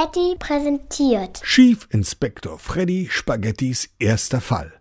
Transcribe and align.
Spaghetti 0.00 0.34
präsentiert. 0.38 1.42
Chief 1.42 1.86
Inspector 1.90 2.58
Freddy 2.58 3.08
Spaghettis 3.10 3.90
erster 3.98 4.40
Fall. 4.40 4.72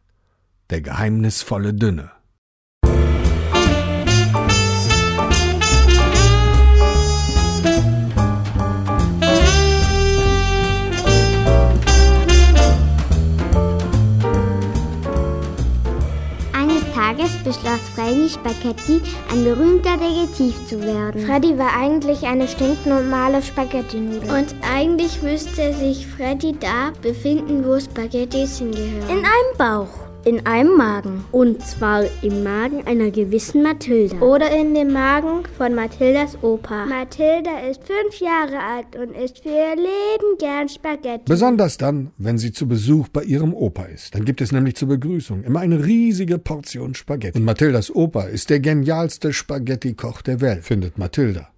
Der 0.69 0.79
geheimnisvolle 0.79 1.73
Dünne. 1.73 2.11
Tages 17.09 17.31
beschloss 17.43 17.79
Freddy 17.95 18.29
Spaghetti, 18.29 19.01
ein 19.31 19.43
berühmter 19.43 19.97
Detektiv 19.97 20.67
zu 20.67 20.79
werden. 20.79 21.25
Freddy 21.25 21.57
war 21.57 21.75
eigentlich 21.75 22.21
eine 22.21 22.47
stinknormale 22.47 23.41
Spaghetti-Nudel. 23.41 24.29
Und 24.29 24.53
eigentlich 24.61 25.19
müsste 25.23 25.73
sich 25.73 26.05
Freddy 26.05 26.55
da 26.59 26.91
befinden, 27.01 27.65
wo 27.65 27.79
Spaghettis 27.79 28.59
hingehören. 28.59 29.09
In 29.09 29.25
einem 29.25 29.57
Bauch. 29.57 30.08
In 30.25 30.45
einem 30.45 30.75
Magen. 30.75 31.23
Und 31.31 31.61
zwar 31.65 32.03
im 32.21 32.43
Magen 32.43 32.85
einer 32.85 33.09
gewissen 33.09 33.63
Mathilda. 33.63 34.19
Oder 34.19 34.51
in 34.51 34.73
dem 34.73 34.91
Magen 34.91 35.43
von 35.57 35.73
Mathildas 35.73 36.37
Opa. 36.41 36.85
Mathilda 36.85 37.59
ist 37.69 37.81
fünf 37.83 38.19
Jahre 38.19 38.59
alt 38.59 38.95
und 38.95 39.15
isst 39.15 39.39
für 39.39 39.49
ihr 39.49 39.75
Leben 39.75 40.37
gern 40.37 40.67
Spaghetti. 40.67 41.23
Besonders 41.25 41.77
dann, 41.77 42.11
wenn 42.17 42.37
sie 42.37 42.51
zu 42.51 42.67
Besuch 42.67 43.07
bei 43.07 43.23
ihrem 43.23 43.53
Opa 43.53 43.83
ist. 43.83 44.13
Dann 44.13 44.25
gibt 44.25 44.41
es 44.41 44.51
nämlich 44.51 44.75
zur 44.75 44.89
Begrüßung 44.89 45.43
immer 45.43 45.61
eine 45.61 45.85
riesige 45.85 46.37
Portion 46.37 46.95
Spaghetti. 46.95 47.37
Und 47.37 47.45
Mathildas 47.45 47.93
Opa 47.93 48.23
ist 48.23 48.49
der 48.49 48.59
genialste 48.59 49.31
Spaghetti-Koch 49.31 50.21
der 50.21 50.41
Welt, 50.41 50.63
findet 50.63 50.97
Mathilda. 50.97 51.49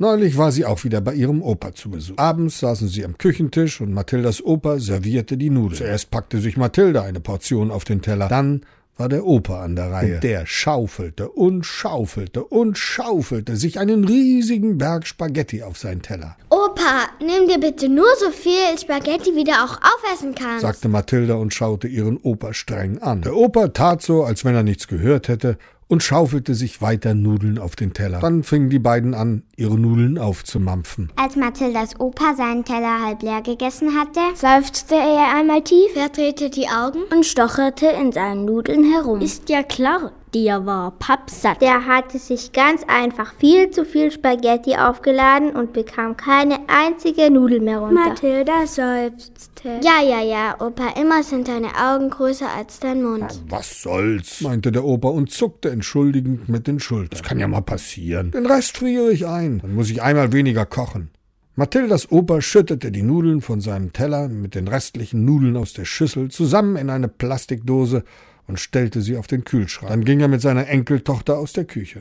Neulich 0.00 0.36
war 0.38 0.52
sie 0.52 0.64
auch 0.64 0.84
wieder 0.84 1.00
bei 1.00 1.14
ihrem 1.14 1.42
Opa 1.42 1.74
zu 1.74 1.90
Besuch. 1.90 2.16
Abends 2.18 2.60
saßen 2.60 2.86
sie 2.86 3.04
am 3.04 3.18
Küchentisch 3.18 3.80
und 3.80 3.92
Mathildas 3.92 4.44
Opa 4.44 4.78
servierte 4.78 5.36
die 5.36 5.50
Nudeln. 5.50 5.78
Zuerst 5.78 6.12
packte 6.12 6.38
sich 6.38 6.56
Mathilda 6.56 7.02
eine 7.02 7.18
Portion 7.18 7.72
auf 7.72 7.84
den 7.84 8.00
Teller. 8.00 8.28
Dann 8.28 8.60
war 8.96 9.08
der 9.08 9.26
Opa 9.26 9.62
an 9.62 9.74
der 9.74 9.90
Reihe. 9.90 10.14
Und 10.14 10.22
der 10.22 10.46
schaufelte 10.46 11.28
und 11.28 11.66
schaufelte 11.66 12.44
und 12.44 12.78
schaufelte 12.78 13.56
sich 13.56 13.80
einen 13.80 14.04
riesigen 14.04 14.78
Berg 14.78 15.04
Spaghetti 15.04 15.64
auf 15.64 15.78
seinen 15.78 16.02
Teller. 16.02 16.36
Opa, 16.50 17.08
nimm 17.20 17.48
dir 17.48 17.58
bitte 17.58 17.88
nur 17.88 18.06
so 18.20 18.30
viel 18.30 18.78
Spaghetti, 18.80 19.34
wie 19.34 19.44
du 19.44 19.52
auch 19.52 19.80
aufessen 19.82 20.32
kannst. 20.36 20.62
sagte 20.62 20.88
Mathilda 20.88 21.34
und 21.34 21.54
schaute 21.54 21.88
ihren 21.88 22.18
Opa 22.18 22.54
streng 22.54 22.98
an. 22.98 23.22
Der 23.22 23.34
Opa 23.34 23.68
tat 23.68 24.02
so, 24.02 24.22
als 24.22 24.44
wenn 24.44 24.54
er 24.54 24.62
nichts 24.62 24.86
gehört 24.86 25.26
hätte 25.26 25.58
und 25.88 26.02
schaufelte 26.02 26.54
sich 26.54 26.80
weiter 26.80 27.14
Nudeln 27.14 27.58
auf 27.58 27.74
den 27.74 27.92
Teller. 27.92 28.20
Dann 28.20 28.42
fingen 28.42 28.70
die 28.70 28.78
beiden 28.78 29.14
an, 29.14 29.42
ihre 29.56 29.78
Nudeln 29.78 30.18
aufzumampfen. 30.18 31.10
Als 31.16 31.36
Mathildas 31.36 31.98
Opa 31.98 32.34
seinen 32.36 32.64
Teller 32.64 33.04
halb 33.04 33.22
leer 33.22 33.42
gegessen 33.42 33.98
hatte, 33.98 34.20
seufzte 34.34 34.94
er 34.94 35.34
einmal 35.36 35.62
tief, 35.62 35.92
verdrehte 35.94 36.50
die 36.50 36.68
Augen 36.68 37.00
Und 37.10 37.24
stocherte 37.24 37.86
in 37.86 38.12
seinen 38.12 38.44
Nudeln 38.44 38.84
herum. 38.84 39.20
Ist 39.20 39.48
ja 39.48 39.62
klar, 39.62 40.12
der 40.34 40.66
war 40.66 40.92
pappsatt. 40.92 41.60
Der 41.60 41.86
hatte 41.86 42.18
sich 42.18 42.52
ganz 42.52 42.82
einfach 42.86 43.34
viel 43.34 43.70
zu 43.70 43.84
viel 43.84 44.10
Spaghetti 44.10 44.76
aufgeladen 44.76 45.52
und 45.52 45.72
bekam 45.72 46.16
keine 46.16 46.58
einzige 46.68 47.30
Nudel 47.30 47.60
mehr 47.60 47.78
runter. 47.78 48.08
Mathilda 48.08 48.66
seufzte. 48.66 49.80
Ja, 49.82 50.02
ja, 50.02 50.22
ja, 50.22 50.60
Opa, 50.60 51.00
immer 51.00 51.22
sind 51.22 51.48
deine 51.48 51.68
Augen 51.68 52.10
größer 52.10 52.48
als 52.48 52.80
dein 52.80 53.02
Mund. 53.02 53.42
Was 53.48 53.82
soll's? 53.82 54.40
meinte 54.40 54.72
der 54.72 54.84
Opa 54.84 55.08
und 55.08 55.30
zuckte 55.30 55.70
entschuldigend 55.70 56.48
mit 56.48 56.66
den 56.66 56.80
Schultern. 56.80 57.10
Das 57.10 57.22
kann 57.22 57.38
ja 57.38 57.48
mal 57.48 57.62
passieren. 57.62 58.30
Den 58.30 58.46
Rest 58.46 58.76
friere 58.76 59.12
ich 59.12 59.26
ein. 59.26 59.60
Dann 59.60 59.74
muss 59.74 59.90
ich 59.90 60.02
einmal 60.02 60.32
weniger 60.32 60.66
kochen. 60.66 61.10
Mathildas 61.58 62.12
Opa 62.12 62.40
schüttete 62.40 62.92
die 62.92 63.02
Nudeln 63.02 63.40
von 63.40 63.60
seinem 63.60 63.92
Teller 63.92 64.28
mit 64.28 64.54
den 64.54 64.68
restlichen 64.68 65.24
Nudeln 65.24 65.56
aus 65.56 65.72
der 65.72 65.86
Schüssel 65.86 66.30
zusammen 66.30 66.76
in 66.76 66.88
eine 66.88 67.08
Plastikdose 67.08 68.04
und 68.48 68.58
stellte 68.58 69.00
sie 69.02 69.16
auf 69.16 69.26
den 69.26 69.44
Kühlschrank. 69.44 69.90
Dann 69.90 70.04
ging 70.04 70.20
er 70.20 70.28
mit 70.28 70.40
seiner 70.40 70.66
Enkeltochter 70.66 71.38
aus 71.38 71.52
der 71.52 71.64
Küche. 71.64 72.00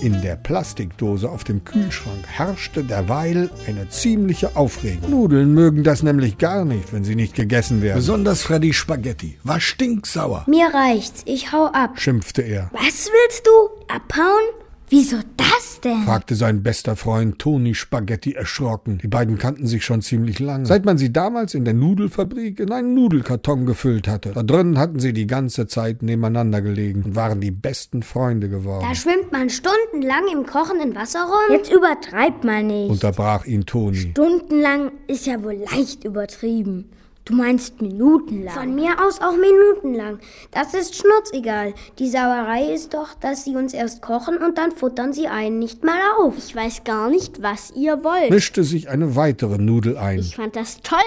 In 0.00 0.20
der 0.20 0.36
Plastikdose 0.36 1.30
auf 1.30 1.44
dem 1.44 1.64
Kühlschrank 1.64 2.26
herrschte 2.26 2.84
derweil 2.84 3.48
eine 3.66 3.88
ziemliche 3.88 4.54
Aufregung. 4.54 5.10
Nudeln 5.10 5.54
mögen 5.54 5.82
das 5.82 6.02
nämlich 6.02 6.36
gar 6.36 6.66
nicht, 6.66 6.92
wenn 6.92 7.04
sie 7.04 7.14
nicht 7.14 7.34
gegessen 7.34 7.80
werden. 7.80 7.96
Besonders 7.96 8.42
Freddy 8.42 8.74
Spaghetti 8.74 9.38
war 9.44 9.60
stinksauer, 9.60 10.44
Mir 10.46 10.66
reicht's, 10.74 11.22
ich 11.24 11.52
hau 11.52 11.66
ab. 11.72 11.98
schimpfte 11.98 12.42
er. 12.42 12.68
Was 12.74 13.08
willst 13.10 13.46
du? 13.46 13.50
Abhauen? 13.88 14.44
Wieso 14.90 15.16
das 15.36 15.80
denn? 15.80 16.02
fragte 16.02 16.34
sein 16.34 16.62
bester 16.62 16.96
Freund 16.96 17.38
Toni 17.38 17.74
Spaghetti 17.74 18.32
erschrocken. 18.32 18.98
Die 19.02 19.08
beiden 19.08 19.38
kannten 19.38 19.66
sich 19.66 19.84
schon 19.84 20.02
ziemlich 20.02 20.38
lange. 20.38 20.66
Seit 20.66 20.84
man 20.84 20.98
sie 20.98 21.12
damals 21.12 21.54
in 21.54 21.64
der 21.64 21.74
Nudelfabrik 21.74 22.60
in 22.60 22.72
einen 22.72 22.94
Nudelkarton 22.94 23.66
gefüllt 23.66 24.08
hatte. 24.08 24.32
Da 24.34 24.42
drinnen 24.42 24.78
hatten 24.78 25.00
sie 25.00 25.12
die 25.12 25.26
ganze 25.26 25.66
Zeit 25.66 26.02
nebeneinander 26.02 26.60
gelegen 26.62 27.02
und 27.02 27.16
waren 27.16 27.40
die 27.40 27.50
besten 27.50 28.02
Freunde 28.02 28.48
geworden. 28.48 28.84
Da 28.88 28.94
schwimmt 28.94 29.32
man 29.32 29.50
stundenlang 29.50 30.24
im 30.32 30.46
kochenden 30.46 30.94
Wasser 30.94 31.24
rum. 31.24 31.56
Jetzt 31.56 31.72
übertreib 31.72 32.44
mal 32.44 32.62
nicht. 32.62 32.90
Unterbrach 32.90 33.46
ihn 33.46 33.66
Toni. 33.66 34.10
Stundenlang 34.12 34.92
ist 35.06 35.26
ja 35.26 35.42
wohl 35.42 35.62
leicht 35.72 36.04
übertrieben. 36.04 36.90
Du 37.26 37.34
meinst 37.34 37.80
minutenlang. 37.80 38.54
Von 38.54 38.74
mir 38.74 39.02
aus 39.02 39.18
auch 39.22 39.32
minutenlang. 39.34 40.18
Das 40.50 40.74
ist 40.74 40.94
schnurzegal. 40.94 41.72
Die 41.98 42.10
Sauerei 42.10 42.70
ist 42.74 42.92
doch, 42.92 43.14
dass 43.14 43.44
sie 43.44 43.56
uns 43.56 43.72
erst 43.72 44.02
kochen 44.02 44.36
und 44.38 44.58
dann 44.58 44.72
futtern 44.72 45.14
sie 45.14 45.26
einen 45.26 45.58
nicht 45.58 45.82
mal 45.84 45.98
auf. 46.20 46.34
Ich 46.36 46.54
weiß 46.54 46.84
gar 46.84 47.08
nicht, 47.08 47.40
was 47.40 47.72
ihr 47.74 48.04
wollt. 48.04 48.28
Mischte 48.30 48.62
sich 48.62 48.90
eine 48.90 49.16
weitere 49.16 49.56
Nudel 49.56 49.96
ein, 49.96 50.18
Ich 50.18 50.36
fand 50.36 50.54
das 50.54 50.82
toll, 50.82 50.98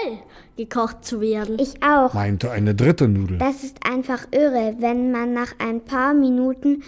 gekocht 0.56 1.04
zu 1.04 1.20
werden. 1.20 1.56
Ich 1.60 1.84
auch. 1.84 2.14
meinte 2.14 2.50
eine 2.50 2.74
dritte 2.74 3.06
Nudel. 3.06 3.38
Das 3.38 3.62
ist 3.62 3.86
einfach 3.88 4.26
irre, 4.32 4.74
wenn 4.80 5.12
man 5.12 5.32
nach 5.34 5.54
ein 5.60 5.84
paar 5.84 6.14
Minuten 6.14 6.82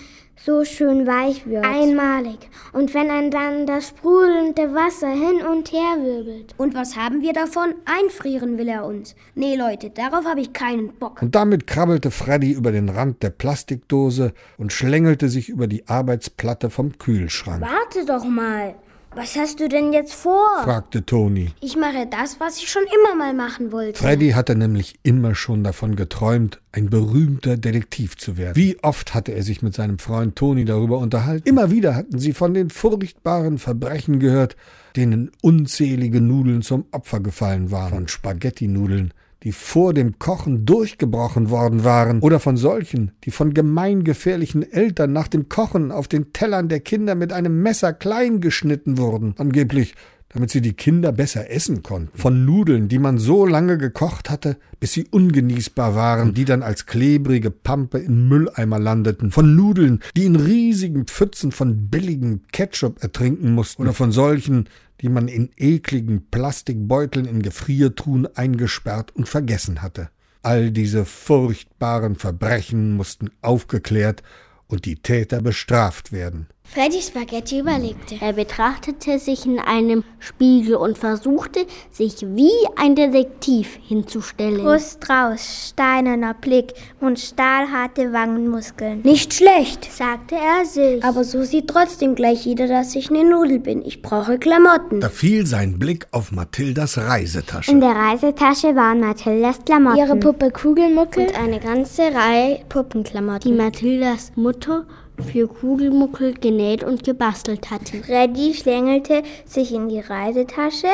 so 0.44 0.64
schön 0.64 1.06
weich 1.06 1.46
wird. 1.46 1.64
Einmalig. 1.64 2.38
Und 2.72 2.94
wenn 2.94 3.10
ein 3.10 3.30
dann 3.30 3.66
das 3.66 3.88
sprudelnde 3.88 4.74
Wasser 4.74 5.10
hin 5.10 5.44
und 5.46 5.70
her 5.70 5.98
wirbelt. 6.02 6.54
Und 6.56 6.74
was 6.74 6.96
haben 6.96 7.20
wir 7.20 7.32
davon? 7.32 7.74
Einfrieren 7.84 8.56
will 8.56 8.68
er 8.68 8.86
uns. 8.86 9.14
Nee, 9.34 9.56
Leute, 9.56 9.90
darauf 9.90 10.24
habe 10.24 10.40
ich 10.40 10.52
keinen 10.52 10.94
Bock. 10.94 11.20
Und 11.20 11.34
damit 11.34 11.66
krabbelte 11.66 12.10
Freddy 12.10 12.52
über 12.52 12.72
den 12.72 12.88
Rand 12.88 13.22
der 13.22 13.30
Plastikdose 13.30 14.32
und 14.56 14.72
schlängelte 14.72 15.28
sich 15.28 15.50
über 15.50 15.66
die 15.66 15.86
Arbeitsplatte 15.88 16.70
vom 16.70 16.96
Kühlschrank. 16.98 17.60
Warte 17.60 18.06
doch 18.06 18.24
mal. 18.24 18.74
Was 19.16 19.34
hast 19.34 19.58
du 19.58 19.68
denn 19.68 19.92
jetzt 19.92 20.14
vor? 20.14 20.46
fragte 20.62 21.04
Toni. 21.04 21.50
Ich 21.60 21.76
mache 21.76 22.06
das, 22.08 22.38
was 22.38 22.58
ich 22.58 22.70
schon 22.70 22.84
immer 22.84 23.16
mal 23.16 23.34
machen 23.34 23.72
wollte. 23.72 23.98
Freddy 23.98 24.30
hatte 24.30 24.54
nämlich 24.54 25.00
immer 25.02 25.34
schon 25.34 25.64
davon 25.64 25.96
geträumt, 25.96 26.60
ein 26.70 26.90
berühmter 26.90 27.56
Detektiv 27.56 28.16
zu 28.16 28.36
werden. 28.36 28.54
Wie 28.54 28.78
oft 28.84 29.12
hatte 29.12 29.32
er 29.32 29.42
sich 29.42 29.62
mit 29.62 29.74
seinem 29.74 29.98
Freund 29.98 30.36
Toni 30.36 30.64
darüber 30.64 30.98
unterhalten? 30.98 31.48
Immer 31.48 31.72
wieder 31.72 31.96
hatten 31.96 32.20
sie 32.20 32.32
von 32.32 32.54
den 32.54 32.70
furchtbaren 32.70 33.58
Verbrechen 33.58 34.20
gehört, 34.20 34.54
denen 34.94 35.32
unzählige 35.42 36.20
Nudeln 36.20 36.62
zum 36.62 36.84
Opfer 36.92 37.18
gefallen 37.18 37.72
waren. 37.72 37.90
Von 37.90 38.08
Spaghetti-Nudeln, 38.08 39.12
die 39.42 39.52
vor 39.52 39.94
dem 39.94 40.18
Kochen 40.18 40.66
durchgebrochen 40.66 41.50
worden 41.50 41.84
waren, 41.84 42.20
oder 42.20 42.40
von 42.40 42.56
solchen, 42.56 43.12
die 43.24 43.30
von 43.30 43.54
gemeingefährlichen 43.54 44.70
Eltern 44.70 45.12
nach 45.12 45.28
dem 45.28 45.48
Kochen 45.48 45.92
auf 45.92 46.08
den 46.08 46.32
Tellern 46.32 46.68
der 46.68 46.80
Kinder 46.80 47.14
mit 47.14 47.32
einem 47.32 47.62
Messer 47.62 47.92
klein 47.92 48.40
geschnitten 48.40 48.98
wurden, 48.98 49.34
angeblich 49.38 49.94
damit 50.32 50.50
sie 50.50 50.60
die 50.60 50.72
Kinder 50.74 51.12
besser 51.12 51.50
essen 51.50 51.82
konnten. 51.82 52.16
Von 52.16 52.44
Nudeln, 52.44 52.88
die 52.88 53.00
man 53.00 53.18
so 53.18 53.44
lange 53.44 53.78
gekocht 53.78 54.30
hatte, 54.30 54.56
bis 54.78 54.92
sie 54.92 55.06
ungenießbar 55.10 55.94
waren, 55.94 56.34
die 56.34 56.44
dann 56.44 56.62
als 56.62 56.86
klebrige 56.86 57.50
Pampe 57.50 57.98
in 57.98 58.28
Mülleimer 58.28 58.78
landeten. 58.78 59.32
Von 59.32 59.56
Nudeln, 59.56 60.00
die 60.16 60.24
in 60.24 60.36
riesigen 60.36 61.06
Pfützen 61.06 61.50
von 61.50 61.88
billigem 61.88 62.42
Ketchup 62.52 63.02
ertrinken 63.02 63.54
mussten. 63.54 63.82
Oder 63.82 63.92
von 63.92 64.12
solchen, 64.12 64.68
die 65.00 65.08
man 65.08 65.26
in 65.26 65.50
ekligen 65.56 66.26
Plastikbeuteln 66.30 67.26
in 67.26 67.42
Gefriertruhen 67.42 68.28
eingesperrt 68.36 69.14
und 69.14 69.28
vergessen 69.28 69.82
hatte. 69.82 70.10
All 70.42 70.70
diese 70.70 71.04
furchtbaren 71.04 72.14
Verbrechen 72.14 72.96
mussten 72.96 73.30
aufgeklärt 73.42 74.22
und 74.68 74.84
die 74.84 74.96
Täter 74.96 75.42
bestraft 75.42 76.12
werden. 76.12 76.46
Freddy 76.72 77.02
Spaghetti 77.02 77.58
überlegte. 77.58 78.14
Er 78.20 78.32
betrachtete 78.32 79.18
sich 79.18 79.44
in 79.44 79.58
einem 79.58 80.04
Spiegel 80.20 80.76
und 80.76 80.96
versuchte, 80.96 81.66
sich 81.90 82.14
wie 82.22 82.52
ein 82.76 82.94
Detektiv 82.94 83.76
hinzustellen. 83.88 84.62
Brust 84.62 85.10
raus, 85.10 85.70
steinerner 85.70 86.32
Blick 86.34 86.74
und 87.00 87.18
stahlharte 87.18 88.12
Wangenmuskeln. 88.12 89.00
Nicht 89.02 89.34
schlecht, 89.34 89.90
Sagte 89.92 90.36
er 90.36 90.64
sich. 90.64 91.02
aber 91.02 91.24
so 91.24 91.42
sieht 91.42 91.66
trotzdem 91.66 92.14
gleich 92.14 92.46
jeder, 92.46 92.68
dass 92.68 92.94
ich 92.94 93.10
eine 93.10 93.28
Nudel 93.28 93.58
bin. 93.58 93.84
Ich 93.84 94.00
brauche 94.00 94.38
Klamotten. 94.38 95.00
Da 95.00 95.08
fiel 95.08 95.46
sein 95.46 95.76
Blick 95.76 96.06
auf 96.12 96.30
Mathildas 96.30 96.98
Reisetasche. 96.98 97.72
In 97.72 97.80
der 97.80 97.96
Reisetasche 97.96 98.76
waren 98.76 99.00
Mathildas 99.00 99.58
Klamotten. 99.64 99.98
Ihre 99.98 100.14
Puppe 100.14 100.52
Kugelmuckel, 100.52 101.26
und 101.26 101.36
eine 101.36 101.58
ganze 101.58 102.02
Reihe 102.02 102.60
Puppenklamotten. 102.68 103.50
die 103.50 103.56
Mathildas 103.60 104.30
Mutter 104.36 104.86
für 105.22 105.48
Kugelmuckel 105.48 106.34
genäht 106.34 106.84
und 106.84 107.04
gebastelt 107.04 107.70
hatte. 107.70 108.02
Freddy 108.02 108.54
schlängelte 108.54 109.22
sich 109.44 109.72
in 109.72 109.88
die 109.88 110.00
Reisetasche, 110.00 110.88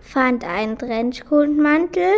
fand 0.00 0.44
einen 0.44 0.78
Trenchcoatmantel, 0.78 2.10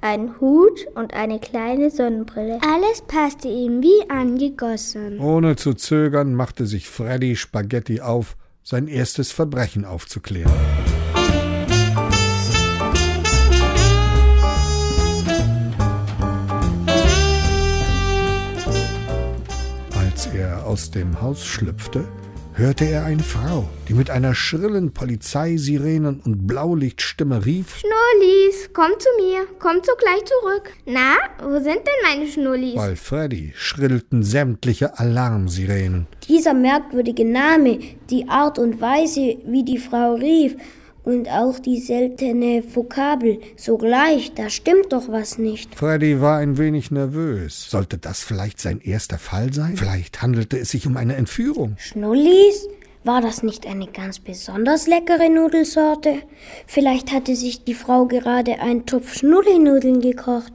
einen 0.00 0.38
Hut 0.40 0.86
und 0.94 1.14
eine 1.14 1.38
kleine 1.38 1.90
Sonnenbrille. 1.90 2.58
Alles 2.62 3.02
passte 3.02 3.48
ihm 3.48 3.82
wie 3.82 4.10
angegossen. 4.10 5.18
Ohne 5.18 5.56
zu 5.56 5.74
zögern 5.74 6.34
machte 6.34 6.66
sich 6.66 6.88
Freddy 6.88 7.36
Spaghetti 7.36 8.00
auf, 8.00 8.36
sein 8.62 8.86
erstes 8.86 9.32
Verbrechen 9.32 9.84
aufzuklären. 9.84 10.52
Aus 20.74 20.90
dem 20.90 21.22
Haus 21.22 21.46
schlüpfte, 21.46 22.04
hörte 22.54 22.84
er 22.84 23.04
eine 23.04 23.22
Frau, 23.22 23.68
die 23.88 23.94
mit 23.94 24.10
einer 24.10 24.34
schrillen 24.34 24.92
Polizeisirenen- 24.92 26.20
und 26.24 26.48
Blaulichtstimme 26.48 27.46
rief: 27.46 27.76
Schnullis, 27.76 28.70
komm 28.72 28.90
zu 28.98 29.08
mir, 29.16 29.46
komm 29.60 29.76
sogleich 29.84 30.24
zurück. 30.24 30.72
Na, 30.84 31.14
wo 31.44 31.54
sind 31.60 31.76
denn 31.86 32.00
meine 32.02 32.26
Schnullis? 32.26 32.74
Bei 32.74 32.96
Freddy 32.96 33.52
schrillten 33.54 34.24
sämtliche 34.24 34.98
Alarmsirenen. 34.98 36.08
Dieser 36.26 36.54
merkwürdige 36.54 37.24
Name, 37.24 37.78
die 38.10 38.28
Art 38.28 38.58
und 38.58 38.80
Weise, 38.80 39.36
wie 39.46 39.64
die 39.64 39.78
Frau 39.78 40.14
rief, 40.14 40.56
und 41.04 41.28
auch 41.28 41.58
die 41.58 41.78
seltene 41.78 42.62
Vokabel 42.74 43.40
sogleich, 43.56 44.32
da 44.34 44.48
stimmt 44.48 44.92
doch 44.92 45.08
was 45.08 45.38
nicht. 45.38 45.74
Freddy 45.74 46.20
war 46.20 46.38
ein 46.38 46.58
wenig 46.58 46.90
nervös. 46.90 47.70
Sollte 47.70 47.98
das 47.98 48.22
vielleicht 48.22 48.60
sein 48.60 48.80
erster 48.80 49.18
Fall 49.18 49.52
sein? 49.52 49.76
Vielleicht 49.76 50.22
handelte 50.22 50.58
es 50.58 50.70
sich 50.70 50.86
um 50.86 50.96
eine 50.96 51.16
Entführung. 51.16 51.76
Schnullis? 51.78 52.68
War 53.04 53.20
das 53.20 53.42
nicht 53.42 53.66
eine 53.66 53.86
ganz 53.86 54.18
besonders 54.18 54.86
leckere 54.86 55.28
Nudelsorte? 55.28 56.22
Vielleicht 56.66 57.12
hatte 57.12 57.36
sich 57.36 57.62
die 57.62 57.74
Frau 57.74 58.06
gerade 58.06 58.60
einen 58.60 58.86
Topf 58.86 59.14
Schnullinudeln 59.18 60.00
gekocht 60.00 60.54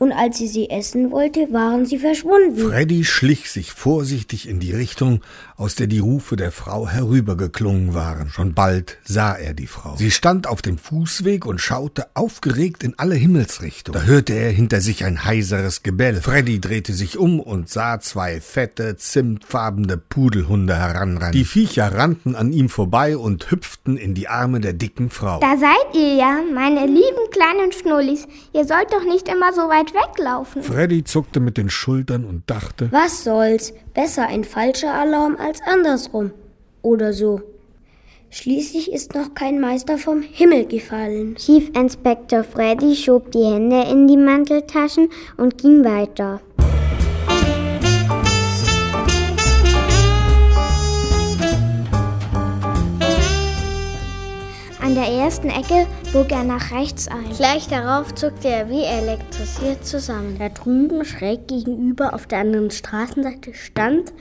und 0.00 0.12
als 0.12 0.38
sie 0.38 0.48
sie 0.48 0.70
essen 0.70 1.10
wollte, 1.10 1.52
waren 1.52 1.84
sie 1.84 1.98
verschwunden. 1.98 2.70
Freddy 2.70 3.04
schlich 3.04 3.50
sich 3.50 3.70
vorsichtig 3.70 4.48
in 4.48 4.58
die 4.58 4.72
Richtung, 4.72 5.20
aus 5.60 5.74
der 5.74 5.88
die 5.88 5.98
Rufe 5.98 6.36
der 6.36 6.52
Frau 6.52 6.88
herübergeklungen 6.88 7.92
waren. 7.92 8.30
Schon 8.30 8.54
bald 8.54 8.96
sah 9.04 9.34
er 9.34 9.52
die 9.52 9.66
Frau. 9.66 9.94
Sie 9.96 10.10
stand 10.10 10.46
auf 10.46 10.62
dem 10.62 10.78
Fußweg 10.78 11.44
und 11.44 11.60
schaute 11.60 12.06
aufgeregt 12.14 12.82
in 12.82 12.98
alle 12.98 13.14
Himmelsrichtungen. 13.14 14.00
Da 14.00 14.06
hörte 14.06 14.32
er 14.32 14.50
hinter 14.50 14.80
sich 14.80 15.04
ein 15.04 15.26
heiseres 15.26 15.82
Gebell. 15.82 16.22
Freddy 16.22 16.62
drehte 16.62 16.94
sich 16.94 17.18
um 17.18 17.40
und 17.40 17.68
sah 17.68 18.00
zwei 18.00 18.40
fette, 18.40 18.96
zimtfarbene 18.96 19.98
Pudelhunde 19.98 20.76
heranrennen. 20.76 21.32
Die 21.32 21.44
Viecher 21.44 21.94
rannten 21.94 22.36
an 22.36 22.54
ihm 22.54 22.70
vorbei 22.70 23.18
und 23.18 23.50
hüpften 23.50 23.98
in 23.98 24.14
die 24.14 24.28
Arme 24.28 24.60
der 24.60 24.72
dicken 24.72 25.10
Frau. 25.10 25.40
Da 25.40 25.58
seid 25.58 25.94
ihr 25.94 26.14
ja, 26.14 26.38
meine 26.54 26.86
lieben 26.86 27.30
kleinen 27.32 27.70
Schnullis. 27.72 28.26
Ihr 28.54 28.64
sollt 28.64 28.90
doch 28.92 29.04
nicht 29.04 29.28
immer 29.28 29.52
so 29.52 29.68
weit 29.68 29.92
weglaufen. 29.92 30.62
Freddy 30.62 31.04
zuckte 31.04 31.38
mit 31.38 31.58
den 31.58 31.68
Schultern 31.68 32.24
und 32.24 32.48
dachte, 32.48 32.88
was 32.92 33.24
soll's? 33.24 33.74
Besser 33.94 34.26
ein 34.26 34.44
falscher 34.44 34.94
Alarm 34.94 35.36
als 35.36 35.60
andersrum. 35.62 36.30
Oder 36.82 37.12
so. 37.12 37.40
Schließlich 38.32 38.92
ist 38.92 39.14
noch 39.14 39.34
kein 39.34 39.60
Meister 39.60 39.98
vom 39.98 40.22
Himmel 40.22 40.66
gefallen. 40.66 41.34
Chief 41.34 41.68
Inspector 41.76 42.44
Freddy 42.44 42.94
schob 42.94 43.32
die 43.32 43.44
Hände 43.44 43.82
in 43.90 44.06
die 44.06 44.16
Manteltaschen 44.16 45.08
und 45.36 45.58
ging 45.58 45.84
weiter. 45.84 46.40
An 54.90 54.96
der 54.96 55.06
ersten 55.06 55.50
Ecke 55.50 55.86
bog 56.12 56.32
er 56.32 56.42
nach 56.42 56.72
rechts 56.72 57.06
ein. 57.06 57.30
Gleich 57.36 57.68
darauf 57.68 58.12
zuckte 58.12 58.48
er 58.48 58.68
wie 58.68 58.82
elektrisiert 58.82 59.86
zusammen. 59.86 60.34
Da 60.36 60.48
drüben 60.48 61.04
schräg 61.04 61.46
gegenüber 61.46 62.12
auf 62.12 62.26
der 62.26 62.40
anderen 62.40 62.72
Straßenseite 62.72 63.54
stand 63.54 64.12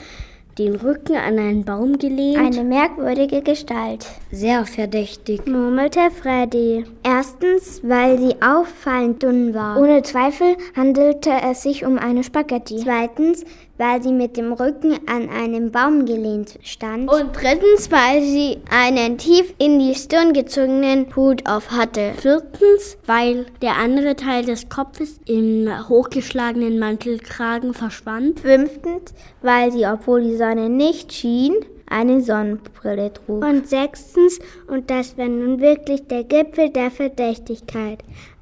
den 0.59 0.75
Rücken 0.75 1.15
an 1.15 1.39
einen 1.39 1.65
Baum 1.65 1.97
gelehnt. 1.97 2.37
Eine 2.37 2.63
merkwürdige 2.63 3.41
Gestalt. 3.41 4.05
Sehr 4.31 4.63
verdächtig, 4.65 5.47
murmelte 5.47 6.11
Freddy. 6.11 6.83
Erstens, 7.01 7.81
weil 7.83 8.19
sie 8.19 8.35
auffallend 8.39 9.23
dünn 9.23 9.55
war. 9.55 9.79
Ohne 9.79 10.03
Zweifel 10.03 10.55
handelte 10.75 11.31
es 11.49 11.63
sich 11.63 11.83
um 11.83 11.97
eine 11.97 12.23
Spaghetti. 12.23 12.77
Zweitens, 12.83 13.43
weil 13.79 14.03
sie 14.03 14.11
mit 14.11 14.35
dem 14.37 14.51
Rücken 14.51 14.99
an 15.07 15.29
einem 15.29 15.71
Baum 15.71 16.05
gelehnt 16.05 16.59
stand. 16.63 17.11
Und 17.11 17.31
drittens, 17.33 17.89
weil 17.89 18.21
sie 18.21 18.57
einen 18.69 19.17
tief 19.17 19.53
in 19.57 19.79
die 19.79 19.95
Stirn 19.95 20.33
gezogenen 20.33 21.07
Hut 21.15 21.47
auf 21.49 21.71
hatte. 21.71 22.11
Viertens, 22.17 22.97
weil 23.05 23.45
der 23.61 23.77
andere 23.77 24.17
Teil 24.17 24.43
des 24.43 24.67
Kopfes 24.67 25.19
im 25.25 25.69
hochgeschlagenen 25.87 26.77
Mantelkragen 26.77 27.73
verschwand. 27.73 28.41
Fünftens, 28.41 29.13
weil 29.41 29.71
sie, 29.71 29.85
obwohl 29.85 30.21
die 30.23 30.35
Sonne 30.35 30.69
nicht 30.69 31.13
schien, 31.13 31.53
eine 31.89 32.21
Sonnenbrille 32.21 33.13
trug. 33.13 33.43
Und 33.43 33.67
sechstens, 33.67 34.39
und 34.67 34.89
das 34.89 35.17
war 35.17 35.27
nun 35.27 35.59
wirklich 35.59 36.07
der 36.07 36.23
Gipfel 36.23 36.69
der 36.69 36.91
Verdächtigkeit, 36.91 37.99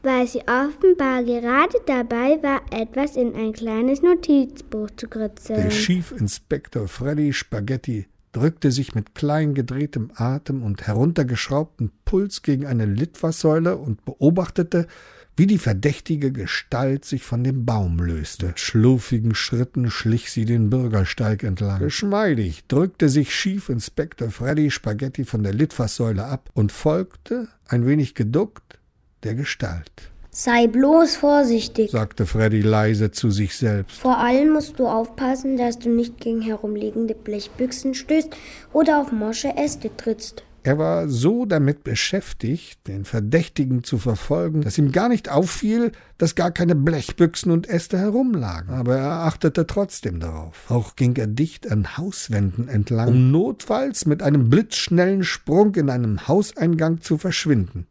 weil 0.08 0.26
sie 0.26 0.42
offenbar 0.48 1.22
gerade 1.26 1.78
dabei 1.86 2.42
war, 2.42 2.62
etwas 2.72 3.18
in 3.18 3.36
ein 3.36 3.52
kleines 3.52 4.02
Notizbuch 4.02 4.90
zu 4.96 5.10
kritzeln. 5.10 5.60
Der 5.60 5.70
Chief 5.70 6.14
Inspector 6.14 6.88
Freddy 6.88 7.34
Spaghetti 7.34 8.08
drückte 8.32 8.72
sich 8.72 8.96
mit 8.96 9.16
klein 9.16 9.54
gedrehtem 9.54 10.12
Atem 10.16 10.64
und 10.64 10.88
heruntergeschraubtem 10.88 11.92
Puls 12.06 12.42
gegen 12.42 12.66
eine 12.66 12.86
Litfaßsäule 12.86 13.76
und 13.76 14.06
beobachtete, 14.06 14.88
wie 15.36 15.46
die 15.46 15.58
verdächtige 15.58 16.32
Gestalt 16.32 17.04
sich 17.04 17.24
von 17.24 17.44
dem 17.44 17.66
Baum 17.66 18.00
löste. 18.00 18.48
Mit 18.48 18.62
schlurfigen 18.62 19.36
Schritten 19.36 19.92
schlich 19.92 20.32
sie 20.32 20.46
den 20.46 20.70
Bürgersteig 20.70 21.44
entlang. 21.44 21.80
Geschmeidig 21.80 22.66
drückte 22.68 23.10
sich 23.10 23.32
Chief 23.32 23.68
Inspector 23.68 24.32
Freddy 24.32 24.72
Spaghetti 24.72 25.26
von 25.26 25.44
der 25.44 25.54
Litfaßsäule 25.54 26.24
ab 26.24 26.50
und 26.54 26.72
folgte, 26.72 27.50
ein 27.68 27.86
wenig 27.86 28.16
geduckt, 28.16 28.80
der 29.28 29.36
Gestalt. 29.36 29.92
Sei 30.32 30.68
bloß 30.68 31.18
vorsichtig, 31.18 31.92
sagte 31.92 32.26
Freddy 32.26 32.62
leise 32.62 33.12
zu 33.12 33.30
sich 33.30 33.58
selbst. 33.58 34.00
Vor 34.00 34.18
allem 34.20 34.54
musst 34.54 34.80
du 34.80 34.88
aufpassen, 34.88 35.58
dass 35.58 35.80
du 35.80 35.90
nicht 35.90 36.20
gegen 36.20 36.42
herumliegende 36.42 37.16
Blechbüchsen 37.16 37.94
stößt 37.94 38.30
oder 38.72 39.02
auf 39.02 39.12
morsche 39.12 39.58
Äste 39.58 39.90
trittst. 39.98 40.44
Er 40.64 40.78
war 40.78 41.10
so 41.10 41.46
damit 41.46 41.84
beschäftigt, 41.84 42.88
den 42.88 43.04
Verdächtigen 43.06 43.84
zu 43.84 43.98
verfolgen, 43.98 44.62
dass 44.62 44.78
ihm 44.78 44.92
gar 44.92 45.10
nicht 45.10 45.30
auffiel, 45.30 45.92
dass 46.18 46.36
gar 46.36 46.52
keine 46.52 46.76
Blechbüchsen 46.76 47.52
und 47.52 47.70
Äste 47.70 47.98
herumlagen. 47.98 48.74
Aber 48.74 48.98
er 48.98 49.12
achtete 49.24 49.66
trotzdem 49.66 50.20
darauf. 50.20 50.70
Auch 50.70 50.96
ging 50.96 51.16
er 51.16 51.28
dicht 51.28 51.72
an 51.72 51.98
Hauswänden 51.98 52.68
entlang, 52.68 53.08
um 53.08 53.32
notfalls 53.32 54.06
mit 54.06 54.22
einem 54.22 54.50
blitzschnellen 54.50 55.24
Sprung 55.24 55.74
in 55.76 55.90
einem 55.90 56.28
Hauseingang 56.28 57.02
zu 57.02 57.18
verschwinden. 57.18 57.88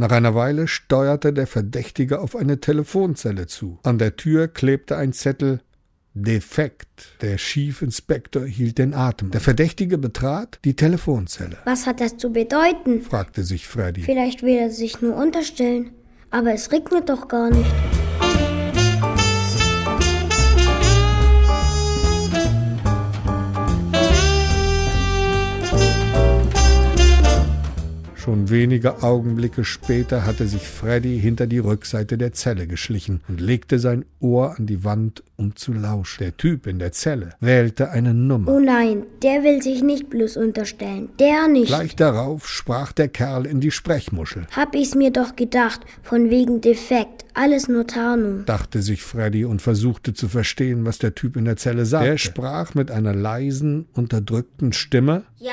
Nach 0.00 0.12
einer 0.12 0.34
Weile 0.34 0.66
steuerte 0.66 1.34
der 1.34 1.46
Verdächtige 1.46 2.20
auf 2.20 2.34
eine 2.34 2.58
Telefonzelle 2.58 3.46
zu. 3.46 3.78
An 3.82 3.98
der 3.98 4.16
Tür 4.16 4.48
klebte 4.48 4.96
ein 4.96 5.12
Zettel 5.12 5.60
Defekt. 6.14 7.18
Der 7.20 7.36
Chief 7.36 7.82
Inspector 7.82 8.46
hielt 8.46 8.78
den 8.78 8.94
Atem. 8.94 9.30
Der 9.30 9.42
Verdächtige 9.42 9.98
betrat 9.98 10.58
die 10.64 10.74
Telefonzelle. 10.74 11.58
Was 11.66 11.86
hat 11.86 12.00
das 12.00 12.16
zu 12.16 12.32
bedeuten? 12.32 13.02
fragte 13.02 13.44
sich 13.44 13.68
Freddy. 13.68 14.00
Vielleicht 14.00 14.42
will 14.42 14.56
er 14.56 14.70
sich 14.70 15.02
nur 15.02 15.16
unterstellen. 15.16 15.90
Aber 16.30 16.54
es 16.54 16.72
regnet 16.72 17.10
doch 17.10 17.28
gar 17.28 17.50
nicht. 17.50 17.70
Schon 28.30 28.48
wenige 28.48 29.02
Augenblicke 29.02 29.64
später 29.64 30.24
hatte 30.24 30.46
sich 30.46 30.62
Freddy 30.62 31.18
hinter 31.18 31.48
die 31.48 31.58
Rückseite 31.58 32.16
der 32.16 32.32
Zelle 32.32 32.68
geschlichen 32.68 33.22
und 33.26 33.40
legte 33.40 33.80
sein 33.80 34.04
Ohr 34.20 34.54
an 34.56 34.66
die 34.66 34.84
Wand, 34.84 35.24
um 35.34 35.56
zu 35.56 35.72
lauschen. 35.72 36.22
Der 36.22 36.36
Typ 36.36 36.68
in 36.68 36.78
der 36.78 36.92
Zelle 36.92 37.30
wählte 37.40 37.90
eine 37.90 38.14
Nummer. 38.14 38.52
Oh 38.52 38.60
nein, 38.60 39.02
der 39.24 39.42
will 39.42 39.60
sich 39.60 39.82
nicht 39.82 40.10
bloß 40.10 40.36
unterstellen. 40.36 41.08
Der 41.18 41.48
nicht. 41.48 41.66
Gleich 41.66 41.96
darauf 41.96 42.48
sprach 42.48 42.92
der 42.92 43.08
Kerl 43.08 43.46
in 43.46 43.58
die 43.58 43.72
Sprechmuschel. 43.72 44.46
Hab 44.54 44.76
ich's 44.76 44.94
mir 44.94 45.10
doch 45.10 45.34
gedacht, 45.34 45.80
von 46.04 46.30
wegen 46.30 46.60
Defekt. 46.60 47.24
Alles 47.34 47.66
nur 47.66 47.88
Tarnung. 47.88 48.44
Dachte 48.46 48.80
sich 48.80 49.02
Freddy 49.02 49.44
und 49.44 49.60
versuchte 49.60 50.14
zu 50.14 50.28
verstehen, 50.28 50.86
was 50.86 50.98
der 50.98 51.16
Typ 51.16 51.36
in 51.36 51.46
der 51.46 51.56
Zelle 51.56 51.84
sagte. 51.84 52.10
Der 52.10 52.18
sprach 52.18 52.74
mit 52.74 52.92
einer 52.92 53.14
leisen, 53.14 53.86
unterdrückten 53.92 54.72
Stimme. 54.72 55.24
Ja, 55.38 55.50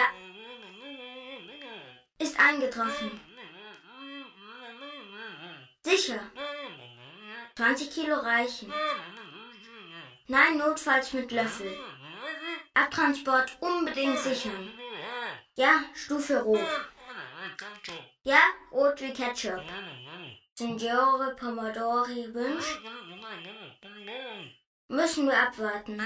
ist 2.19 2.39
eingetroffen. 2.39 3.11
Sicher. 5.83 6.19
20 7.55 7.89
Kilo 7.89 8.15
reichen. 8.15 8.71
Nein, 10.27 10.57
notfalls 10.57 11.13
mit 11.13 11.31
Löffel. 11.31 11.75
Abtransport 12.73 13.57
unbedingt 13.61 14.19
sichern. 14.19 14.69
Ja, 15.55 15.83
Stufe 15.93 16.41
Rot. 16.41 16.59
Ja, 18.23 18.39
rot 18.71 19.01
wie 19.01 19.13
Ketchup. 19.13 19.61
Signore 20.53 21.35
Pomodori 21.35 22.33
wünscht. 22.33 22.79
Müssen 24.89 25.27
wir 25.27 25.37
abwarten. 25.37 26.01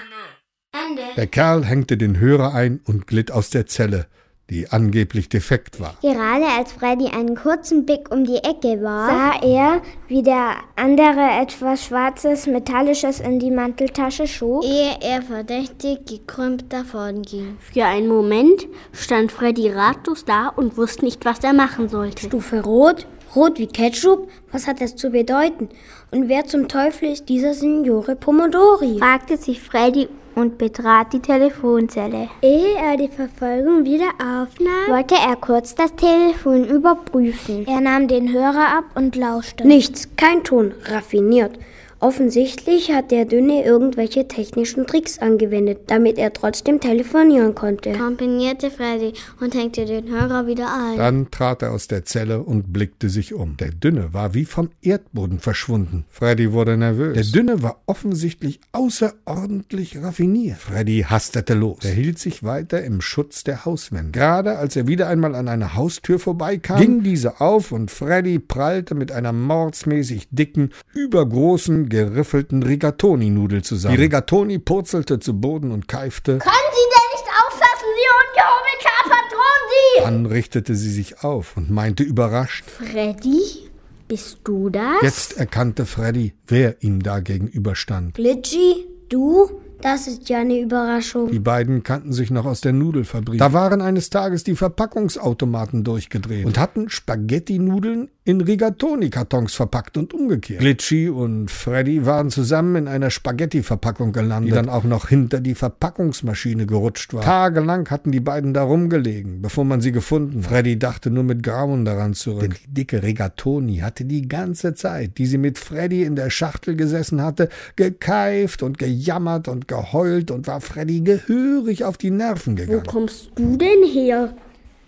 Ende. 0.72 1.14
Der 1.16 1.28
Kerl 1.28 1.66
hängte 1.66 1.98
den 1.98 2.18
Hörer 2.18 2.54
ein 2.54 2.80
und 2.86 3.08
glitt 3.08 3.32
aus 3.32 3.50
der 3.50 3.66
Zelle 3.66 4.08
die 4.50 4.70
angeblich 4.70 5.30
defekt 5.30 5.80
war. 5.80 5.96
Gerade 6.02 6.46
als 6.58 6.74
Freddy 6.74 7.08
einen 7.08 7.36
kurzen 7.36 7.86
Blick 7.86 8.12
um 8.12 8.26
die 8.26 8.36
Ecke 8.38 8.82
war, 8.84 9.08
sah 9.08 9.48
er, 9.48 9.82
wie 10.08 10.24
der 10.24 10.56
andere 10.76 11.42
etwas 11.42 11.86
Schwarzes, 11.86 12.48
Metallisches 12.48 13.22
in 13.22 13.40
die 13.40 13.52
Manteltasche 13.52 14.28
schob, 14.28 14.64
ehe 14.66 14.98
er 15.02 15.22
verdächtig 15.22 16.06
gekrümmt 16.06 16.66
davonging. 16.74 17.58
Für 17.60 17.86
einen 17.86 18.08
Moment 18.10 18.68
stand 18.92 19.32
Freddy 19.32 19.70
ratlos 19.70 20.26
da 20.26 20.50
und 20.50 20.78
wusste 20.78 21.06
nicht, 21.06 21.24
was 21.24 21.40
er 21.40 21.54
machen 21.54 21.88
sollte. 21.88 22.26
Stufe 22.26 22.62
Rot? 22.62 23.08
Rot 23.34 23.58
wie 23.60 23.68
Ketchup? 23.68 24.28
Was 24.52 24.68
hat 24.68 24.82
das 24.82 24.98
zu 24.98 25.12
bedeuten? 25.12 25.70
Und 26.12 26.28
wer 26.28 26.46
zum 26.46 26.68
Teufel 26.68 27.10
ist 27.14 27.30
dieser 27.30 27.54
Signore 27.54 28.18
Pomodori? 28.18 28.98
fragte 29.00 29.38
sich 29.38 29.62
Freddy 29.62 30.10
und 30.36 30.58
betrat 30.58 31.14
die 31.14 31.20
Telefonzelle. 31.20 32.30
Ehe 32.42 32.76
er 32.76 32.98
die 32.98 33.08
Verfolgung 33.08 33.86
wieder 33.86 34.10
aufnahm, 34.20 34.88
wollte 34.90 35.16
er 35.16 35.36
kurz 35.36 35.76
das 35.76 35.96
Telefon 35.96 36.66
überprüfen. 36.66 37.68
Er 37.68 37.82
nahm 37.82 38.08
den 38.08 38.32
Hörer 38.32 38.78
ab 38.78 38.86
und 38.96 39.16
lauschte. 39.16 39.68
Nichts, 39.68 40.10
kein 40.16 40.44
Ton, 40.44 40.74
raffiniert. 40.86 41.58
Offensichtlich 42.02 42.92
hat 42.92 43.12
der 43.12 43.26
Dünne 43.26 43.64
irgendwelche 43.64 44.28
technischen 44.28 44.88
Tricks 44.88 45.20
angewendet, 45.20 45.82
damit 45.86 46.18
er 46.18 46.34
trotzdem 46.34 46.80
telefonieren 46.80 47.54
konnte. 47.54 47.92
Komponierte 47.92 48.72
Freddy 48.72 49.14
und 49.40 49.54
hängte 49.54 49.86
den 49.86 50.10
Hörer 50.10 50.48
wieder 50.48 50.68
ein. 50.74 50.98
Dann 50.98 51.30
trat 51.30 51.62
er 51.62 51.72
aus 51.72 51.88
der 51.88 52.04
Zelle 52.04 52.42
und 52.42 52.74
blickte 52.74 53.08
sich 53.08 53.36
um. 53.36 53.56
Der 53.58 53.70
Dünne 53.70 54.16
war 54.16 54.34
wie 54.34 54.46
vom 54.46 54.72
Erdboden 54.82 55.38
verschwunden. 55.38 56.06
Freddy 56.10 56.52
wurde 56.52 56.76
nervös. 56.76 57.14
Der 57.14 57.24
Dünne 57.24 57.62
war 57.62 57.84
offensichtlich 57.86 58.60
außerordentlich 58.72 60.02
raffiniert. 60.02 60.58
Freddy 60.58 61.06
hastete 61.08 61.54
los. 61.54 61.78
Er 61.84 61.92
hielt 61.92 62.18
sich 62.18 62.44
weiter 62.44 62.84
im 62.84 63.02
Schutz 63.02 63.44
der 63.44 63.64
Hauswände. 63.64 64.18
Gerade 64.18 64.58
als 64.58 64.76
er 64.76 64.88
wieder 64.88 65.08
einmal 65.08 65.36
an 65.36 65.48
einer 65.48 65.76
Haustür 65.76 66.18
vorbeikam, 66.18 66.80
ging 66.80 67.04
diese 67.04 67.42
auf 67.42 67.72
und 67.72 67.92
Freddy 67.92 68.40
prallte 68.40 68.96
mit 68.96 69.12
einer 69.12 69.34
mordsmäßig 69.34 70.30
dicken, 70.32 70.72
übergroßen 70.96 71.91
geriffelten 71.92 72.64
Rigatoni-Nudel 72.64 73.62
zusammen. 73.62 73.96
Die 73.96 74.02
Rigatoni 74.02 74.58
purzelte 74.58 75.20
zu 75.20 75.40
Boden 75.40 75.72
und 75.72 75.88
keifte. 75.88 76.40
Können 76.40 76.72
Sie 76.74 76.88
denn 76.90 77.10
nicht 77.14 77.30
aufpassen, 77.44 77.88
Sie 77.98 78.08
ungehobelter 78.24 79.10
Patron, 79.10 79.62
Sie! 79.70 80.04
Dann 80.04 80.26
richtete 80.26 80.76
sie 80.76 80.90
sich 80.90 81.24
auf 81.24 81.58
und 81.58 81.70
meinte 81.70 82.04
überrascht. 82.04 82.64
Freddy? 82.70 83.70
Bist 84.08 84.40
du 84.44 84.70
das? 84.70 85.02
Jetzt 85.02 85.38
erkannte 85.38 85.86
Freddy, 85.86 86.34
wer 86.48 86.82
ihm 86.84 87.04
da 87.04 87.20
gegenüberstand. 87.20 88.16
Glitchy? 88.16 88.88
Du? 89.10 89.62
Das 89.82 90.06
ist 90.08 90.30
ja 90.30 90.40
eine 90.40 90.60
Überraschung. 90.60 91.32
Die 91.32 91.40
beiden 91.40 91.82
kannten 91.82 92.14
sich 92.14 92.30
noch 92.30 92.46
aus 92.46 92.62
der 92.62 92.72
Nudelfabrik. 92.72 93.40
Da 93.40 93.52
waren 93.52 93.82
eines 93.82 94.10
Tages 94.12 94.44
die 94.44 94.56
Verpackungsautomaten 94.56 95.84
durchgedreht 95.84 96.46
und 96.46 96.60
hatten 96.60 96.90
Spaghetti-Nudeln 96.90 98.10
in 98.24 98.40
Rigatoni-Kartons 98.40 99.56
verpackt 99.56 99.98
und 99.98 100.14
umgekehrt. 100.14 100.60
Glitchy 100.60 101.10
und 101.10 101.50
Freddy 101.50 102.06
waren 102.06 102.30
zusammen 102.30 102.76
in 102.76 102.88
einer 102.88 103.10
Spaghetti-Verpackung 103.10 104.12
gelandet, 104.12 104.52
die 104.52 104.56
dann 104.56 104.70
auch 104.70 104.84
noch 104.84 105.10
hinter 105.10 105.40
die 105.40 105.56
Verpackungsmaschine 105.56 106.68
gerutscht 106.68 107.16
war. 107.16 107.24
Tagelang 107.24 107.90
hatten 107.90 108.12
die 108.12 108.20
beiden 108.20 108.54
da 108.54 108.62
rumgelegen, 108.62 109.42
bevor 109.42 109.66
man 109.66 109.82
sie 109.82 109.92
gefunden. 109.92 110.44
Freddy 110.44 110.78
dachte 110.78 111.10
nur 111.10 111.24
mit 111.24 111.42
Grauen 111.42 111.84
daran 111.84 112.14
zurück. 112.14 112.42
Denn 112.42 112.54
die 112.64 112.74
dicke 112.74 113.02
Rigatoni 113.02 113.78
hatte 113.78 114.06
die 114.06 114.28
ganze 114.28 114.76
Zeit, 114.76 115.18
die 115.18 115.26
sie 115.26 115.40
mit 115.40 115.58
Freddy 115.58 116.04
in 116.04 116.16
der 116.16 116.30
Schachtel 116.30 116.76
gesessen 116.76 117.24
hatte, 117.24 117.50
gekeift 117.76 118.62
und 118.62 118.78
gejammert 118.78 119.48
und 119.48 119.68
geheult 119.68 120.30
und 120.30 120.46
war 120.46 120.62
Freddy 120.62 121.02
gehörig 121.02 121.86
auf 121.86 121.98
die 121.98 122.12
Nerven 122.12 122.56
gegangen. 122.56 122.84
Wo 122.86 122.92
kommst 122.92 123.32
du 123.34 123.58
denn 123.58 123.84
her? 123.84 124.36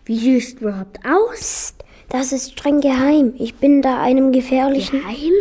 Wie 0.06 0.20
siehst 0.20 0.60
du 0.60 0.66
überhaupt 0.66 1.00
aus? 1.04 1.74
Das 2.10 2.32
ist 2.32 2.52
streng 2.52 2.82
geheim. 2.82 3.34
Ich 3.38 3.56
bin 3.56 3.82
da 3.82 4.02
einem 4.02 4.32
gefährlichen. 4.32 5.00
Geheim? 5.00 5.34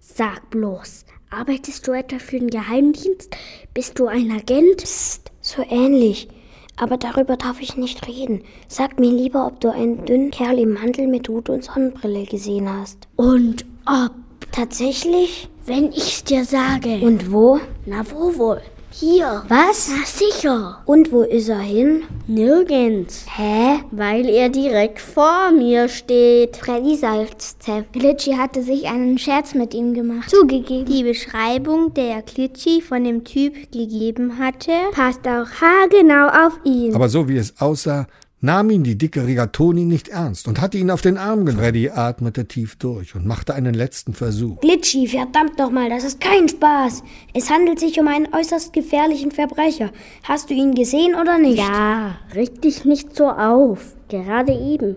Sag 0.00 0.50
bloß, 0.50 1.04
arbeitest 1.30 1.86
du 1.86 1.92
etwa 1.92 2.18
für 2.18 2.38
den 2.38 2.50
Geheimdienst? 2.50 3.34
Bist 3.72 3.98
du 3.98 4.06
ein 4.06 4.30
Agent? 4.30 4.78
Psst, 4.78 5.32
so 5.40 5.62
ähnlich. 5.62 6.28
Aber 6.76 6.96
darüber 6.96 7.36
darf 7.36 7.60
ich 7.60 7.76
nicht 7.76 8.06
reden. 8.08 8.42
Sag 8.66 8.98
mir 8.98 9.10
lieber, 9.10 9.46
ob 9.46 9.60
du 9.60 9.70
einen 9.70 10.04
dünnen 10.04 10.30
Kerl 10.30 10.58
im 10.58 10.74
Mantel 10.74 11.06
mit 11.06 11.28
Hut 11.28 11.48
und 11.48 11.64
Sonnenbrille 11.64 12.24
gesehen 12.24 12.68
hast. 12.68 13.08
Und 13.16 13.64
ob? 13.86 14.12
Tatsächlich? 14.52 15.48
Wenn 15.64 15.92
ich's 15.92 16.24
dir 16.24 16.44
sage. 16.44 17.00
Und 17.02 17.30
wo? 17.30 17.60
Na, 17.86 18.04
wo 18.10 18.36
wohl? 18.36 18.60
Hier. 18.92 19.42
Was? 19.48 19.90
Na 19.90 20.04
sicher. 20.04 20.82
Und 20.84 21.12
wo 21.12 21.22
ist 21.22 21.48
er 21.48 21.60
hin? 21.60 22.02
Nirgends. 22.26 23.24
Hä? 23.36 23.80
Weil 23.90 24.28
er 24.28 24.50
direkt 24.50 25.00
vor 25.00 25.50
mir 25.50 25.88
steht. 25.88 26.58
Freddy 26.58 26.96
seufzte. 26.96 27.86
Glitchy 27.92 28.32
hatte 28.34 28.62
sich 28.62 28.86
einen 28.86 29.16
Scherz 29.16 29.54
mit 29.54 29.72
ihm 29.72 29.94
gemacht. 29.94 30.28
Zugegeben. 30.28 30.84
Die 30.84 31.04
Beschreibung, 31.04 31.94
der 31.94 32.22
Glitchy 32.22 32.82
von 32.82 33.04
dem 33.04 33.24
Typ 33.24 33.54
gegeben 33.72 34.38
hatte, 34.38 34.72
passt 34.92 35.26
auch 35.26 35.48
haargenau 35.60 36.28
auf 36.46 36.60
ihn. 36.64 36.94
Aber 36.94 37.08
so 37.08 37.28
wie 37.28 37.38
es 37.38 37.58
aussah, 37.60 38.06
nahm 38.42 38.70
ihn 38.70 38.82
die 38.82 38.98
dicke 38.98 39.24
Rigatoni 39.26 39.84
nicht 39.84 40.08
ernst 40.08 40.48
und 40.48 40.60
hatte 40.60 40.76
ihn 40.76 40.90
auf 40.90 41.00
den 41.00 41.16
Arm 41.16 41.46
genommen. 41.46 41.62
Freddy 41.64 41.88
atmete 41.88 42.46
tief 42.46 42.76
durch 42.76 43.14
und 43.14 43.24
machte 43.24 43.54
einen 43.54 43.72
letzten 43.72 44.12
Versuch. 44.12 44.60
Glitchy, 44.60 45.06
verdammt 45.06 45.58
nochmal, 45.58 45.88
das 45.88 46.04
ist 46.04 46.20
kein 46.20 46.48
Spaß. 46.48 47.04
Es 47.32 47.50
handelt 47.50 47.78
sich 47.78 47.98
um 47.98 48.08
einen 48.08 48.34
äußerst 48.34 48.72
gefährlichen 48.72 49.30
Verbrecher. 49.30 49.90
Hast 50.24 50.50
du 50.50 50.54
ihn 50.54 50.74
gesehen 50.74 51.14
oder 51.14 51.38
nicht? 51.38 51.58
Ja, 51.58 52.16
reg 52.34 52.60
dich 52.60 52.84
nicht 52.84 53.16
so 53.16 53.30
auf. 53.30 53.96
Gerade 54.08 54.52
eben, 54.52 54.96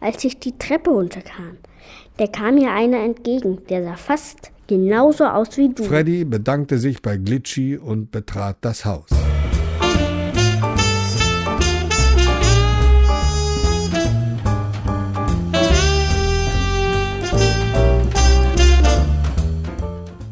als 0.00 0.24
ich 0.24 0.38
die 0.38 0.56
Treppe 0.58 0.90
runterkam. 0.90 1.58
Der 2.18 2.28
kam 2.28 2.56
mir 2.56 2.72
einer 2.72 3.00
entgegen, 3.00 3.58
der 3.68 3.84
sah 3.84 3.96
fast 3.96 4.50
genauso 4.66 5.24
aus 5.24 5.56
wie 5.56 5.68
du. 5.68 5.84
Freddy 5.84 6.24
bedankte 6.24 6.78
sich 6.78 7.02
bei 7.02 7.16
Glitchy 7.18 7.76
und 7.76 8.10
betrat 8.10 8.56
das 8.62 8.84
Haus. 8.84 9.17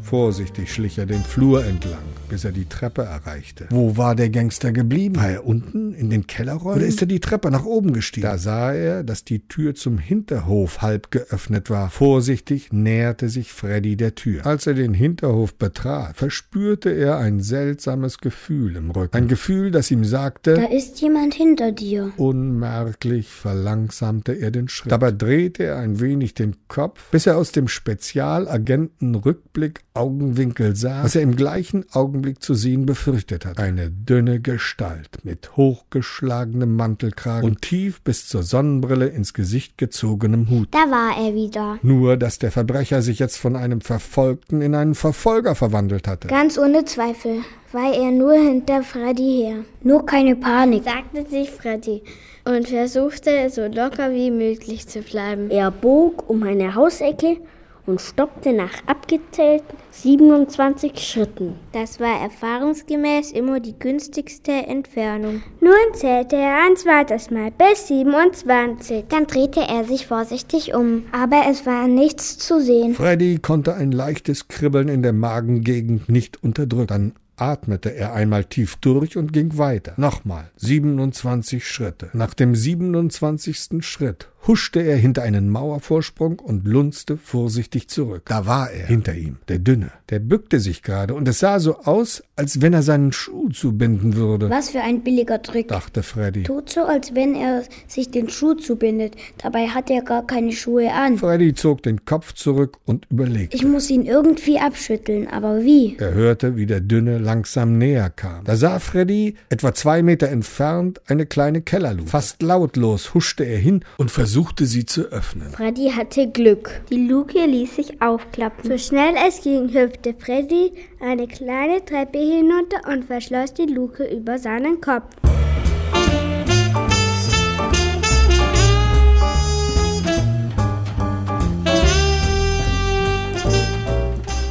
Vorsichtig 0.09 0.73
schlich 0.73 0.99
er 0.99 1.05
den 1.05 1.21
Flur 1.21 1.65
entlang, 1.65 1.99
bis 2.29 2.43
er 2.43 2.51
die 2.51 2.65
Treppe 2.65 3.03
erreichte. 3.03 3.67
Wo 3.69 3.97
war 3.97 4.15
der 4.15 4.29
Gangster 4.29 4.71
geblieben? 4.71 5.15
War 5.15 5.29
er 5.29 5.45
unten 5.45 5.93
in 5.93 6.09
den 6.09 6.27
Kellerräumen? 6.27 6.77
Oder 6.77 6.85
ist 6.85 7.01
er 7.01 7.07
die 7.07 7.19
Treppe 7.19 7.51
nach 7.51 7.65
oben 7.65 7.93
gestiegen? 7.93 8.27
Da 8.27 8.37
sah 8.37 8.73
er, 8.73 9.03
dass 9.03 9.23
die 9.23 9.47
Tür 9.47 9.75
zum 9.75 9.97
Hinterhof 9.97 10.81
halb 10.81 11.11
geöffnet 11.11 11.69
war. 11.69 11.89
Vorsichtig 11.89 12.71
näherte 12.71 13.29
sich 13.29 13.51
Freddy 13.51 13.95
der 13.95 14.15
Tür. 14.15 14.45
Als 14.45 14.67
er 14.67 14.73
den 14.73 14.93
Hinterhof 14.93 15.55
betrat, 15.55 16.15
verspürte 16.17 16.89
er 16.89 17.17
ein 17.17 17.39
seltsames 17.39 18.19
Gefühl 18.19 18.75
im 18.75 18.91
Rücken. 18.91 19.15
Ein 19.15 19.27
Gefühl, 19.27 19.71
das 19.71 19.91
ihm 19.91 20.03
sagte, 20.03 20.55
Da 20.55 20.65
ist 20.65 20.99
jemand 21.01 21.33
hinter 21.33 21.71
dir. 21.71 22.11
Unmerklich 22.17 23.29
verlangsamte 23.29 24.33
er 24.33 24.51
den 24.51 24.67
Schritt. 24.67 24.91
Dabei 24.91 25.11
drehte 25.11 25.63
er 25.63 25.77
ein 25.77 25.99
wenig 25.99 26.33
den 26.33 26.55
Kopf, 26.67 27.09
bis 27.11 27.27
er 27.27 27.37
aus 27.37 27.51
dem 27.51 27.67
Spezialagenten 27.67 29.15
Rückblick 29.15 29.81
Augenwinkel 29.93 30.75
sah, 30.75 31.03
was 31.03 31.15
er 31.15 31.21
im 31.23 31.35
gleichen 31.35 31.85
Augenblick 31.91 32.16
zu 32.39 32.53
sehen 32.53 32.85
befürchtet 32.85 33.45
hat. 33.45 33.59
Eine 33.59 33.89
dünne 33.89 34.39
Gestalt 34.39 35.23
mit 35.23 35.55
hochgeschlagenem 35.57 36.75
Mantelkragen 36.75 37.49
und 37.49 37.61
tief 37.61 38.01
bis 38.01 38.27
zur 38.27 38.43
Sonnenbrille 38.43 39.07
ins 39.07 39.33
Gesicht 39.33 39.77
gezogenem 39.77 40.49
Hut. 40.49 40.69
Da 40.71 40.89
war 40.91 41.17
er 41.17 41.33
wieder. 41.33 41.79
Nur, 41.81 42.17
dass 42.17 42.39
der 42.39 42.51
Verbrecher 42.51 43.01
sich 43.01 43.19
jetzt 43.19 43.37
von 43.37 43.55
einem 43.55 43.81
Verfolgten 43.81 44.61
in 44.61 44.75
einen 44.75 44.95
Verfolger 44.95 45.55
verwandelt 45.55 46.07
hatte. 46.07 46.27
Ganz 46.27 46.57
ohne 46.57 46.85
Zweifel 46.85 47.41
war 47.71 47.93
er 47.93 48.11
nur 48.11 48.33
hinter 48.33 48.83
Freddy 48.83 49.43
her. 49.43 49.65
Nur 49.83 50.05
keine 50.05 50.35
Panik. 50.35 50.83
Sagte 50.83 51.29
sich 51.29 51.49
Freddy 51.51 52.01
und 52.45 52.69
versuchte 52.69 53.49
so 53.49 53.65
locker 53.65 54.11
wie 54.11 54.31
möglich 54.31 54.87
zu 54.87 55.01
bleiben. 55.01 55.49
Er 55.49 55.71
bog 55.71 56.29
um 56.29 56.43
eine 56.43 56.75
Hausecke 56.75 57.37
und 57.87 58.01
stoppte 58.01 58.53
nach 58.53 58.73
abgezählten 58.85 59.77
27 59.91 60.99
Schritten. 60.99 61.55
Das 61.71 61.99
war 61.99 62.21
erfahrungsgemäß 62.21 63.31
immer 63.31 63.59
die 63.59 63.79
günstigste 63.79 64.51
Entfernung. 64.51 65.41
Nun 65.61 65.93
zählte 65.93 66.35
er 66.35 66.65
ein 66.67 66.75
zweites 66.75 67.31
Mal 67.31 67.51
bis 67.51 67.87
27. 67.87 69.05
Dann 69.09 69.25
drehte 69.25 69.61
er 69.61 69.85
sich 69.85 70.05
vorsichtig 70.05 70.75
um, 70.75 71.05
aber 71.11 71.43
es 71.49 71.65
war 71.65 71.87
nichts 71.87 72.37
zu 72.37 72.61
sehen. 72.61 72.93
Freddy 72.93 73.39
konnte 73.39 73.73
ein 73.73 73.91
leichtes 73.91 74.47
Kribbeln 74.47 74.89
in 74.89 75.01
der 75.01 75.13
Magengegend 75.13 76.09
nicht 76.09 76.43
unterdrücken. 76.43 76.87
Dann 76.87 77.13
atmete 77.37 77.93
er 77.93 78.13
einmal 78.13 78.43
tief 78.43 78.75
durch 78.77 79.15
und 79.15 79.31
ging 79.31 79.57
weiter. 79.57 79.93
Nochmal 79.97 80.51
27 80.57 81.65
Schritte. 81.67 82.09
Nach 82.13 82.33
dem 82.33 82.55
27. 82.55 83.85
Schritt 83.85 84.27
huschte 84.47 84.79
er 84.79 84.95
hinter 84.95 85.23
einen 85.23 85.49
Mauervorsprung 85.49 86.39
und 86.39 86.65
lunzte 86.65 87.17
vorsichtig 87.17 87.89
zurück. 87.89 88.23
Da 88.25 88.45
war 88.45 88.71
er 88.71 88.87
hinter 88.87 89.13
ihm, 89.13 89.37
der 89.49 89.59
Dünne. 89.59 89.91
Der 90.09 90.19
bückte 90.19 90.59
sich 90.59 90.83
gerade 90.83 91.13
und 91.13 91.27
es 91.27 91.39
sah 91.39 91.59
so 91.59 91.79
aus, 91.79 92.23
als 92.37 92.61
wenn 92.61 92.73
er 92.73 92.81
seinen 92.81 93.11
Schuh 93.11 93.49
zubinden 93.49 94.15
würde. 94.15 94.49
Was 94.49 94.69
für 94.69 94.81
ein 94.81 95.01
billiger 95.01 95.41
Trick, 95.41 95.67
dachte 95.67 96.01
Freddy. 96.01 96.43
Tut 96.43 96.69
so, 96.69 96.85
als 96.85 97.13
wenn 97.13 97.35
er 97.35 97.63
sich 97.87 98.09
den 98.09 98.29
Schuh 98.29 98.53
zubindet. 98.53 99.15
Dabei 99.37 99.67
hat 99.67 99.89
er 99.89 100.01
gar 100.01 100.25
keine 100.25 100.53
Schuhe 100.53 100.93
an. 100.93 101.17
Freddy 101.17 101.53
zog 101.53 101.83
den 101.83 102.05
Kopf 102.05 102.33
zurück 102.33 102.77
und 102.85 103.05
überlegte. 103.09 103.55
Ich 103.55 103.65
muss 103.65 103.89
ihn 103.89 104.05
irgendwie 104.05 104.59
abschütteln, 104.59 105.27
aber 105.27 105.63
wie? 105.63 105.97
Er 105.99 106.13
hörte, 106.13 106.55
wie 106.55 106.65
der 106.65 106.79
Dünne 106.79 107.17
langsam 107.17 107.77
näher 107.77 108.09
kam. 108.09 108.45
Da 108.45 108.55
sah 108.55 108.79
Freddy, 108.79 109.35
etwa 109.49 109.73
zwei 109.73 110.01
Meter 110.01 110.29
entfernt, 110.29 111.01
eine 111.07 111.25
kleine 111.25 111.61
Kellerluke. 111.61 112.09
Fast 112.09 112.41
lautlos 112.41 113.13
huschte 113.13 113.43
er 113.43 113.57
hin 113.57 113.83
und 113.97 114.09
versuchte 114.09 114.36
sie 114.67 114.85
zu 114.85 115.05
öffnen. 115.05 115.49
Freddy 115.49 115.89
hatte 115.89 116.27
Glück. 116.27 116.81
Die 116.91 117.07
Luke 117.07 117.43
ließ 117.43 117.75
sich 117.75 118.01
aufklappen. 118.01 118.69
So 118.69 118.77
schnell 118.77 119.15
es 119.27 119.41
ging, 119.41 119.73
hüpfte 119.73 120.13
Freddy 120.13 120.73
eine 120.99 121.27
kleine 121.27 121.83
Treppe 121.83 122.19
hinunter 122.19 122.81
und 122.87 123.05
verschloss 123.05 123.53
die 123.53 123.65
Luke 123.65 124.03
über 124.05 124.37
seinen 124.37 124.79
Kopf. 124.79 125.07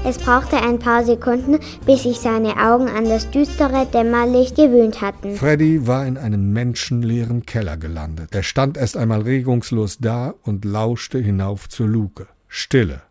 Es 0.08 0.18
brauchte 0.18 0.56
ein 0.56 0.78
paar 0.78 1.04
Sekunden, 1.04 1.58
bis 1.84 2.04
sich 2.04 2.20
seine 2.20 2.50
Augen 2.58 2.88
an 2.88 3.06
das 3.06 3.28
düstere 3.32 3.86
Dämmerlicht 3.86 4.54
gewöhnt 4.54 5.00
hatten. 5.00 5.34
Freddy 5.34 5.88
war 5.88 6.06
in 6.06 6.16
einem 6.16 6.52
menschenleeren 6.52 7.44
Keller 7.44 7.76
gelandet. 7.76 8.28
Er 8.32 8.44
stand 8.44 8.76
erst 8.76 8.96
einmal 8.96 9.22
regungslos 9.22 9.98
da 9.98 10.32
und 10.44 10.64
lauschte 10.64 11.18
hinauf 11.18 11.68
zur 11.68 11.88
Luke. 11.88 12.28
Stille. 12.46 13.02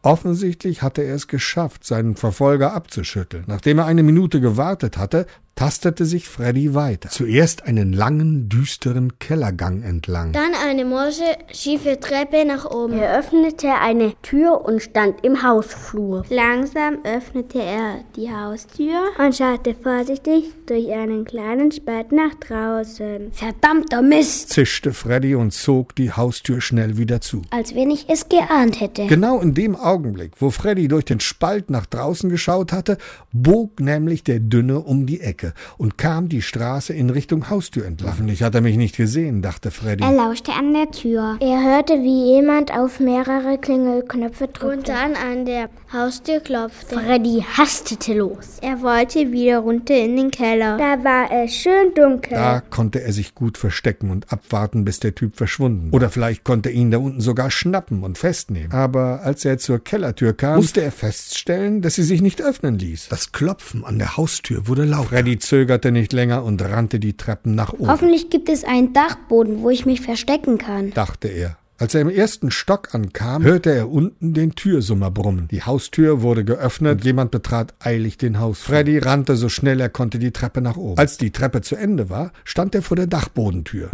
Offensichtlich 0.00 0.80
hatte 0.80 1.02
er 1.02 1.14
es 1.14 1.28
geschafft, 1.28 1.84
seinen 1.84 2.16
Verfolger 2.16 2.72
abzuschütteln. 2.72 3.44
Nachdem 3.46 3.76
er 3.76 3.84
eine 3.84 4.02
Minute 4.02 4.40
gewartet 4.40 4.96
hatte, 4.96 5.26
tastete 5.54 6.04
sich 6.04 6.28
Freddy 6.28 6.74
weiter. 6.74 7.08
Zuerst 7.10 7.66
einen 7.66 7.92
langen, 7.92 8.48
düsteren 8.48 9.18
Kellergang 9.18 9.82
entlang. 9.82 10.32
Dann 10.32 10.52
eine 10.54 10.84
morsche, 10.84 11.36
schiefe 11.52 12.00
Treppe 12.00 12.44
nach 12.44 12.64
oben. 12.70 12.98
Er 12.98 13.18
öffnete 13.18 13.68
eine 13.80 14.14
Tür 14.22 14.64
und 14.64 14.82
stand 14.82 15.24
im 15.24 15.42
Hausflur. 15.42 16.24
Langsam 16.28 16.98
öffnete 17.04 17.62
er 17.62 18.00
die 18.16 18.30
Haustür 18.30 19.10
und 19.18 19.34
schaute 19.34 19.74
vorsichtig 19.74 20.44
durch 20.66 20.90
einen 20.90 21.24
kleinen 21.24 21.70
Spalt 21.70 22.10
nach 22.10 22.34
draußen. 22.34 23.30
Verdammter 23.32 24.02
Mist! 24.02 24.50
zischte 24.50 24.92
Freddy 24.92 25.34
und 25.34 25.52
zog 25.52 25.94
die 25.94 26.10
Haustür 26.10 26.60
schnell 26.60 26.96
wieder 26.96 27.20
zu. 27.20 27.42
Als 27.50 27.74
wenn 27.74 27.90
ich 27.90 28.08
es 28.08 28.28
geahnt 28.28 28.80
hätte. 28.80 29.06
Genau 29.06 29.40
in 29.40 29.54
dem 29.54 29.76
Augenblick, 29.76 30.32
wo 30.38 30.50
Freddy 30.50 30.88
durch 30.88 31.04
den 31.04 31.20
Spalt 31.20 31.70
nach 31.70 31.86
draußen 31.86 32.28
geschaut 32.30 32.72
hatte, 32.72 32.98
bog 33.32 33.80
nämlich 33.80 34.24
der 34.24 34.40
Dünne 34.40 34.80
um 34.80 35.06
die 35.06 35.20
Ecke 35.20 35.43
und 35.76 35.98
kam 35.98 36.28
die 36.28 36.42
Straße 36.42 36.92
in 36.92 37.10
Richtung 37.10 37.50
Haustür 37.50 37.84
entlang. 37.86 38.12
Hoffentlich 38.12 38.42
hat 38.42 38.54
er 38.54 38.60
mich 38.60 38.76
nicht 38.76 38.96
gesehen, 38.96 39.42
dachte 39.42 39.70
Freddy. 39.70 40.04
Er 40.04 40.12
lauschte 40.12 40.52
an 40.52 40.72
der 40.72 40.90
Tür. 40.90 41.36
Er 41.40 41.62
hörte, 41.62 41.94
wie 41.94 42.34
jemand 42.34 42.72
auf 42.72 43.00
mehrere 43.00 43.58
Klingelknöpfe 43.58 44.48
drückte 44.48 44.66
und 44.66 44.88
dann 44.88 45.14
an 45.14 45.44
der 45.44 45.68
Haustür 45.92 46.40
klopfte. 46.40 46.96
Freddy 46.96 47.44
hastete 47.56 48.14
los. 48.14 48.58
Er 48.60 48.80
wollte 48.82 49.30
wieder 49.32 49.58
runter 49.58 49.96
in 49.96 50.16
den 50.16 50.30
Keller. 50.30 50.76
Da 50.76 51.02
war 51.04 51.30
es 51.30 51.54
schön 51.54 51.94
dunkel. 51.94 52.36
Da 52.36 52.60
konnte 52.60 53.02
er 53.02 53.12
sich 53.12 53.34
gut 53.34 53.58
verstecken 53.58 54.10
und 54.10 54.32
abwarten, 54.32 54.84
bis 54.84 55.00
der 55.00 55.14
Typ 55.14 55.36
verschwunden. 55.36 55.90
Oder 55.92 56.10
vielleicht 56.10 56.44
konnte 56.44 56.70
er 56.70 56.74
ihn 56.74 56.90
da 56.90 56.98
unten 56.98 57.20
sogar 57.20 57.50
schnappen 57.50 58.02
und 58.02 58.18
festnehmen. 58.18 58.72
Aber 58.72 59.20
als 59.22 59.44
er 59.44 59.58
zur 59.58 59.82
Kellertür 59.82 60.32
kam, 60.32 60.56
musste 60.56 60.82
er 60.82 60.92
feststellen, 60.92 61.82
dass 61.82 61.94
sie 61.94 62.02
sich 62.02 62.22
nicht 62.22 62.42
öffnen 62.42 62.78
ließ. 62.78 63.08
Das 63.08 63.32
Klopfen 63.32 63.84
an 63.84 63.98
der 63.98 64.16
Haustür 64.16 64.66
wurde 64.66 64.84
lauter. 64.84 65.08
Freddy 65.08 65.33
zögerte 65.38 65.92
nicht 65.92 66.12
länger 66.12 66.44
und 66.44 66.62
rannte 66.62 66.98
die 66.98 67.16
Treppen 67.16 67.54
nach 67.54 67.72
oben. 67.72 67.88
Hoffentlich 67.88 68.30
gibt 68.30 68.48
es 68.48 68.64
einen 68.64 68.92
Dachboden, 68.92 69.62
wo 69.62 69.70
ich 69.70 69.86
mich 69.86 70.00
verstecken 70.00 70.58
kann. 70.58 70.90
dachte 70.90 71.28
er. 71.28 71.56
Als 71.76 71.92
er 71.92 72.02
im 72.02 72.08
ersten 72.08 72.52
Stock 72.52 72.94
ankam, 72.94 73.42
hörte 73.42 73.70
er 73.70 73.90
unten 73.90 74.32
den 74.32 74.54
Türsummer 74.54 75.10
brummen. 75.10 75.48
Die 75.48 75.64
Haustür 75.64 76.22
wurde 76.22 76.44
geöffnet 76.44 77.00
und 77.00 77.04
jemand 77.04 77.32
betrat 77.32 77.74
eilig 77.80 78.16
den 78.16 78.38
Haus. 78.38 78.60
Freddy 78.60 78.98
rannte 78.98 79.34
so 79.34 79.48
schnell 79.48 79.80
er 79.80 79.88
konnte 79.88 80.20
die 80.20 80.30
Treppe 80.30 80.60
nach 80.60 80.76
oben. 80.76 80.98
Als 80.98 81.18
die 81.18 81.32
Treppe 81.32 81.62
zu 81.62 81.74
Ende 81.74 82.10
war, 82.10 82.32
stand 82.44 82.76
er 82.76 82.82
vor 82.82 82.96
der 82.96 83.08
Dachbodentür. 83.08 83.90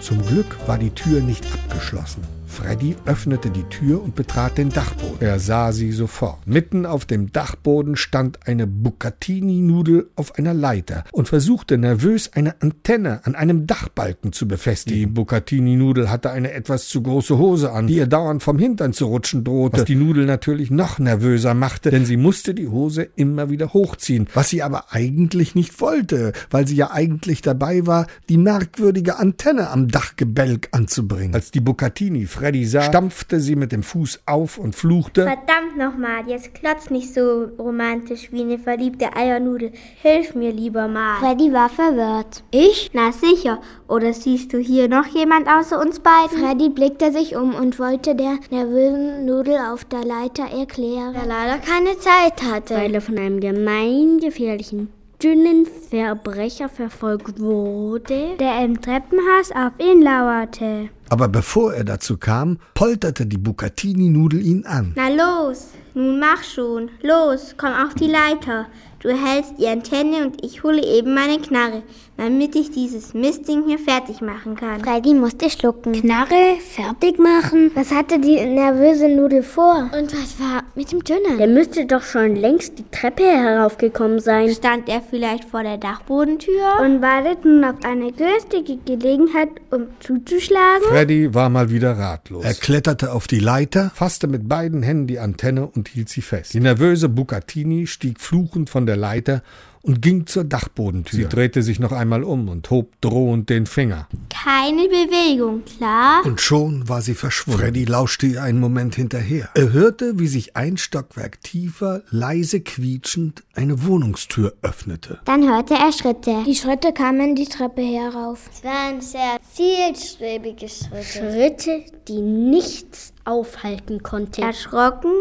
Zum 0.00 0.26
Glück 0.26 0.56
war 0.66 0.78
die 0.78 0.90
Tür 0.90 1.20
nicht 1.20 1.44
abgeschlossen. 1.52 2.22
Freddy 2.58 2.96
öffnete 3.06 3.50
die 3.50 3.62
Tür 3.64 4.02
und 4.02 4.16
betrat 4.16 4.58
den 4.58 4.70
Dachboden. 4.70 5.18
Er 5.20 5.38
sah 5.38 5.70
sie 5.70 5.92
sofort. 5.92 6.44
Mitten 6.44 6.86
auf 6.86 7.04
dem 7.04 7.30
Dachboden 7.30 7.94
stand 7.94 8.48
eine 8.48 8.66
Bucatini-Nudel 8.66 10.10
auf 10.16 10.34
einer 10.36 10.54
Leiter 10.54 11.04
und 11.12 11.28
versuchte 11.28 11.78
nervös 11.78 12.32
eine 12.34 12.60
Antenne 12.60 13.20
an 13.24 13.36
einem 13.36 13.68
Dachbalken 13.68 14.32
zu 14.32 14.48
befestigen. 14.48 14.98
Die 14.98 15.06
Bucatini-Nudel 15.06 16.10
hatte 16.10 16.32
eine 16.32 16.50
etwas 16.50 16.88
zu 16.88 17.00
große 17.00 17.38
Hose 17.38 17.70
an, 17.70 17.86
die 17.86 17.94
ihr 17.94 18.08
dauernd 18.08 18.42
vom 18.42 18.58
Hintern 18.58 18.92
zu 18.92 19.06
rutschen 19.06 19.44
drohte, 19.44 19.78
was 19.78 19.84
die 19.84 19.94
Nudel 19.94 20.26
natürlich 20.26 20.72
noch 20.72 20.98
nervöser 20.98 21.54
machte, 21.54 21.92
denn 21.92 22.06
sie 22.06 22.16
musste 22.16 22.54
die 22.54 22.66
Hose 22.66 23.08
immer 23.14 23.50
wieder 23.50 23.72
hochziehen, 23.72 24.26
was 24.34 24.48
sie 24.48 24.64
aber 24.64 24.92
eigentlich 24.92 25.54
nicht 25.54 25.80
wollte, 25.80 26.32
weil 26.50 26.66
sie 26.66 26.74
ja 26.74 26.90
eigentlich 26.90 27.40
dabei 27.40 27.86
war, 27.86 28.08
die 28.28 28.36
merkwürdige 28.36 29.16
Antenne 29.20 29.70
am 29.70 29.86
Dachgebälk 29.86 30.70
anzubringen. 30.72 31.34
Als 31.34 31.52
die 31.52 31.60
Bucatini 31.60 32.26
Freddy 32.26 32.47
sah, 32.64 32.82
stampfte 32.82 33.40
sie 33.40 33.56
mit 33.56 33.72
dem 33.72 33.82
Fuß 33.82 34.20
auf 34.26 34.58
und 34.58 34.74
fluchte. 34.74 35.22
Verdammt 35.22 35.76
nochmal, 35.76 36.28
jetzt 36.28 36.54
klotz 36.54 36.90
nicht 36.90 37.12
so 37.12 37.48
romantisch 37.58 38.32
wie 38.32 38.42
eine 38.42 38.58
verliebte 38.58 39.14
Eiernudel. 39.14 39.72
Hilf 40.02 40.34
mir 40.34 40.52
lieber 40.52 40.88
mal. 40.88 41.18
Freddy 41.20 41.52
war 41.52 41.68
verwirrt. 41.68 42.42
Ich? 42.50 42.90
Na 42.92 43.12
sicher. 43.12 43.60
Oder 43.86 44.12
siehst 44.12 44.52
du 44.52 44.58
hier 44.58 44.88
noch 44.88 45.06
jemand 45.06 45.48
außer 45.48 45.80
uns 45.80 46.00
beiden? 46.00 46.38
Freddy 46.38 46.68
blickte 46.68 47.12
sich 47.12 47.36
um 47.36 47.54
und 47.54 47.78
wollte 47.78 48.14
der 48.14 48.38
nervösen 48.50 49.26
Nudel 49.26 49.58
auf 49.58 49.84
der 49.84 50.04
Leiter 50.04 50.44
erklären, 50.44 51.14
der 51.14 51.26
leider 51.26 51.58
keine 51.58 51.98
Zeit 51.98 52.42
hatte. 52.42 52.74
Weil 52.74 52.94
er 52.94 53.00
von 53.00 53.18
einem 53.18 53.40
gemeingefährlichen 53.40 54.97
dünnen 55.22 55.66
Verbrecher 55.90 56.68
verfolgt 56.68 57.40
wurde, 57.40 58.36
der 58.38 58.64
im 58.64 58.80
Treppenhaus 58.80 59.50
auf 59.52 59.72
ihn 59.78 60.02
lauerte. 60.02 60.90
Aber 61.08 61.28
bevor 61.28 61.74
er 61.74 61.84
dazu 61.84 62.16
kam, 62.16 62.58
polterte 62.74 63.26
die 63.26 63.38
Bucatini-Nudel 63.38 64.44
ihn 64.44 64.64
an. 64.66 64.92
Na 64.94 65.08
los, 65.08 65.68
nun 65.94 66.20
mach 66.20 66.44
schon. 66.44 66.90
Los, 67.02 67.54
komm 67.56 67.72
auf 67.72 67.94
die 67.94 68.06
Leiter. 68.06 68.66
Du 69.00 69.10
hältst 69.10 69.54
die 69.60 69.68
Antenne 69.68 70.26
und 70.26 70.44
ich 70.44 70.64
hole 70.64 70.84
eben 70.84 71.14
meine 71.14 71.38
Knarre, 71.38 71.84
damit 72.16 72.56
ich 72.56 72.72
dieses 72.72 73.14
Mistding 73.14 73.62
hier 73.64 73.78
fertig 73.78 74.20
machen 74.20 74.56
kann. 74.56 74.80
Freddy 74.80 75.14
musste 75.14 75.48
schlucken. 75.48 75.92
Knarre 75.92 76.56
fertig 76.68 77.16
machen. 77.20 77.70
Was 77.76 77.92
hatte 77.92 78.18
die 78.18 78.44
nervöse 78.44 79.08
Nudel 79.08 79.44
vor? 79.44 79.88
Und 79.96 80.12
was 80.12 80.40
war 80.40 80.64
mit 80.74 80.90
dem 80.90 81.04
Dünnen? 81.04 81.38
Der 81.38 81.46
müsste 81.46 81.86
doch 81.86 82.02
schon 82.02 82.34
längst 82.34 82.80
die 82.80 82.84
Treppe 82.90 83.22
heraufgekommen 83.22 84.18
sein. 84.18 84.50
Stand 84.52 84.88
er 84.88 85.00
vielleicht 85.00 85.44
vor 85.44 85.62
der 85.62 85.78
Dachbodentür 85.78 86.80
und 86.84 87.00
wartet 87.00 87.44
nun 87.44 87.62
auf 87.62 87.76
eine 87.84 88.10
günstige 88.10 88.78
Gelegenheit, 88.78 89.50
um 89.70 89.86
zuzuschlagen? 90.00 90.88
Freddy 90.88 91.32
war 91.34 91.50
mal 91.50 91.70
wieder 91.70 91.96
ratlos. 91.96 92.44
Er 92.44 92.54
kletterte 92.54 93.12
auf 93.12 93.28
die 93.28 93.38
Leiter, 93.38 93.92
fasste 93.94 94.26
mit 94.26 94.48
beiden 94.48 94.82
Händen 94.82 95.06
die 95.06 95.20
Antenne 95.20 95.68
und 95.68 95.86
hielt 95.86 96.08
sie 96.08 96.22
fest. 96.22 96.52
Die 96.52 96.58
nervöse 96.58 97.08
Bucatini 97.08 97.86
stieg 97.86 98.20
fluchend 98.20 98.70
von 98.70 98.87
der 98.88 98.96
Leiter 98.96 99.42
und 99.82 100.02
ging 100.02 100.26
zur 100.26 100.44
Dachbodentür. 100.44 101.16
Sie 101.18 101.28
drehte 101.28 101.62
sich 101.62 101.78
noch 101.78 101.92
einmal 101.92 102.24
um 102.24 102.48
und 102.48 102.68
hob 102.70 103.00
drohend 103.00 103.48
den 103.48 103.66
Finger. 103.66 104.08
Keine 104.28 104.82
Bewegung, 104.88 105.62
klar? 105.64 106.24
Und 106.24 106.40
schon 106.40 106.88
war 106.88 107.00
sie 107.00 107.14
verschwunden. 107.14 107.60
Freddy 107.60 107.84
lauschte 107.84 108.26
ihr 108.26 108.42
einen 108.42 108.60
Moment 108.60 108.94
hinterher. 108.94 109.48
Er 109.54 109.72
hörte, 109.72 110.18
wie 110.18 110.26
sich 110.26 110.56
ein 110.56 110.76
Stockwerk 110.76 111.40
tiefer, 111.42 112.02
leise 112.10 112.60
quietschend, 112.60 113.42
eine 113.54 113.84
Wohnungstür 113.84 114.54
öffnete. 114.62 115.20
Dann 115.24 115.48
hörte 115.48 115.74
er 115.74 115.92
Schritte. 115.92 116.42
Die 116.46 116.54
Schritte 116.54 116.92
kamen 116.92 117.34
die 117.34 117.46
Treppe 117.46 117.82
herauf. 117.82 118.50
Es 118.52 118.64
waren 118.64 119.00
sehr 119.00 119.38
zielstrebige 119.52 120.68
Schritte. 120.68 121.04
Schritte, 121.04 121.84
die 122.08 122.20
nichts 122.20 123.12
aufhalten 123.24 124.02
konnten. 124.02 124.42
Erschrocken 124.42 125.12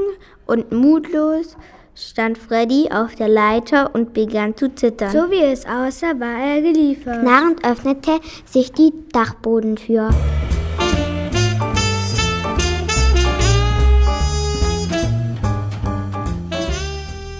und 0.45 0.71
mutlos 0.71 1.55
stand 1.97 2.37
Freddy 2.37 2.89
auf 2.91 3.15
der 3.15 3.27
Leiter 3.27 3.95
und 3.95 4.13
begann 4.13 4.55
zu 4.55 4.73
zittern. 4.73 5.11
So 5.11 5.31
wie 5.31 5.41
es 5.41 5.65
aussah, 5.65 6.19
war 6.19 6.37
er 6.37 6.61
geliefert. 6.61 7.21
Knarrend 7.21 7.65
öffnete 7.65 8.19
sich 8.45 8.71
die 8.71 8.93
Dachbodentür. 9.11 10.09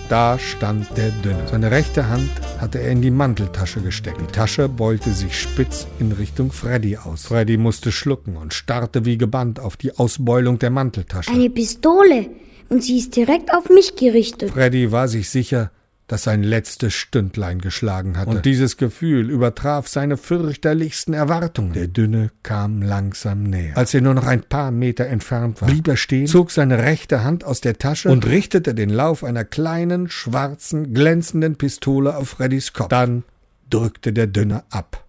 Da 0.09 0.39
stand 0.39 0.87
der 0.97 1.09
Dünne. 1.09 1.43
Seine 1.51 1.69
rechte 1.69 2.07
Hand 2.07 2.29
hatte 2.59 2.79
er 2.79 2.91
in 2.91 3.01
die 3.01 3.11
Manteltasche 3.11 3.81
gesteckt. 3.81 4.21
Die 4.21 4.31
Tasche 4.31 4.69
beulte 4.69 5.11
sich 5.11 5.37
spitz 5.39 5.85
in 5.99 6.13
Richtung 6.13 6.51
Freddy 6.51 6.97
aus. 6.97 7.25
Freddy 7.25 7.57
musste 7.57 7.91
schlucken 7.91 8.37
und 8.37 8.53
starrte 8.53 9.05
wie 9.05 9.17
gebannt 9.17 9.59
auf 9.59 9.75
die 9.75 9.95
Ausbeulung 9.97 10.57
der 10.59 10.69
Manteltasche. 10.69 11.29
Eine 11.29 11.49
Pistole! 11.49 12.46
Und 12.69 12.83
sie 12.83 12.97
ist 12.97 13.15
direkt 13.15 13.53
auf 13.53 13.69
mich 13.69 13.95
gerichtet. 13.95 14.51
Freddy 14.51 14.91
war 14.91 15.07
sich 15.07 15.29
sicher, 15.29 15.71
das 16.07 16.23
sein 16.23 16.41
letztes 16.41 16.93
Stündlein 16.93 17.59
geschlagen 17.59 18.17
hatte. 18.17 18.29
Und 18.29 18.45
dieses 18.45 18.77
Gefühl 18.77 19.29
übertraf 19.29 19.87
seine 19.87 20.15
fürchterlichsten 20.17 21.13
Erwartungen. 21.13 21.73
Der 21.73 21.87
Dünne 21.87 22.31
kam 22.43 22.81
langsam 22.81 23.43
näher. 23.43 23.77
Als 23.77 23.93
er 23.93 24.01
nur 24.01 24.13
noch 24.13 24.25
ein 24.25 24.41
paar 24.41 24.71
Meter 24.71 25.05
entfernt 25.05 25.61
war, 25.61 25.67
blieb 25.67 25.87
er 25.87 25.97
stehen, 25.97 26.27
zog 26.27 26.51
seine 26.51 26.79
rechte 26.79 27.23
Hand 27.23 27.43
aus 27.43 27.61
der 27.61 27.77
Tasche 27.77 28.09
und 28.09 28.25
richtete 28.25 28.73
den 28.73 28.89
Lauf 28.89 29.23
einer 29.23 29.43
kleinen, 29.43 30.09
schwarzen, 30.09 30.93
glänzenden 30.93 31.57
Pistole 31.57 32.15
auf 32.15 32.29
Freddys 32.29 32.71
Kopf. 32.73 32.89
Dann 32.89 33.23
drückte 33.69 34.13
der 34.13 34.27
Dünne 34.27 34.63
ab. 34.69 35.06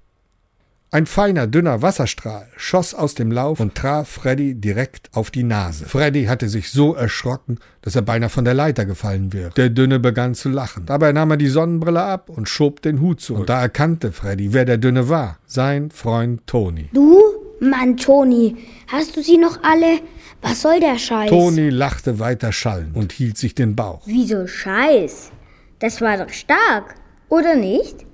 Ein 0.90 1.04
feiner, 1.04 1.46
dünner 1.46 1.82
Wasserstrahl 1.82 2.48
schoss 2.56 2.94
aus 2.94 3.14
dem 3.14 3.30
Lauf 3.30 3.60
und 3.60 3.74
traf 3.74 4.08
Freddy 4.08 4.54
direkt 4.54 5.10
auf 5.12 5.30
die 5.30 5.42
Nase. 5.42 5.84
Freddy 5.84 6.24
hatte 6.24 6.48
sich 6.48 6.70
so 6.70 6.94
erschrocken, 6.94 7.58
dass 7.82 7.94
er 7.94 8.00
beinahe 8.00 8.30
von 8.30 8.46
der 8.46 8.54
Leiter 8.54 8.86
gefallen 8.86 9.34
wäre. 9.34 9.50
Der 9.50 9.68
Dünne 9.68 9.98
begann 9.98 10.34
zu 10.34 10.48
lachen. 10.48 10.86
Dabei 10.86 11.12
nahm 11.12 11.32
er 11.32 11.36
die 11.36 11.48
Sonnenbrille 11.48 12.02
ab 12.02 12.30
und 12.30 12.48
schob 12.48 12.80
den 12.80 13.02
Hut 13.02 13.20
zurück. 13.20 13.40
Und 13.40 13.50
da 13.50 13.60
erkannte 13.60 14.12
Freddy, 14.12 14.54
wer 14.54 14.64
der 14.64 14.78
Dünne 14.78 15.10
war. 15.10 15.38
Sein 15.44 15.90
Freund 15.90 16.46
Toni. 16.46 16.88
Du? 16.94 17.20
Mann, 17.60 17.98
Toni, 17.98 18.56
hast 18.86 19.14
du 19.16 19.22
sie 19.22 19.36
noch 19.36 19.62
alle? 19.62 20.00
Was 20.40 20.62
soll 20.62 20.80
der 20.80 20.96
Scheiß? 20.96 21.28
Toni 21.28 21.68
lachte 21.68 22.18
weiter 22.18 22.50
schallend 22.50 22.96
und 22.96 23.12
hielt 23.12 23.36
sich 23.36 23.54
den 23.54 23.76
Bauch. 23.76 24.00
Wieso 24.06 24.46
Scheiß? 24.46 25.32
Das 25.80 26.00
war 26.00 26.16
doch 26.16 26.30
stark, 26.30 26.94
oder 27.28 27.56
nicht? 27.56 28.07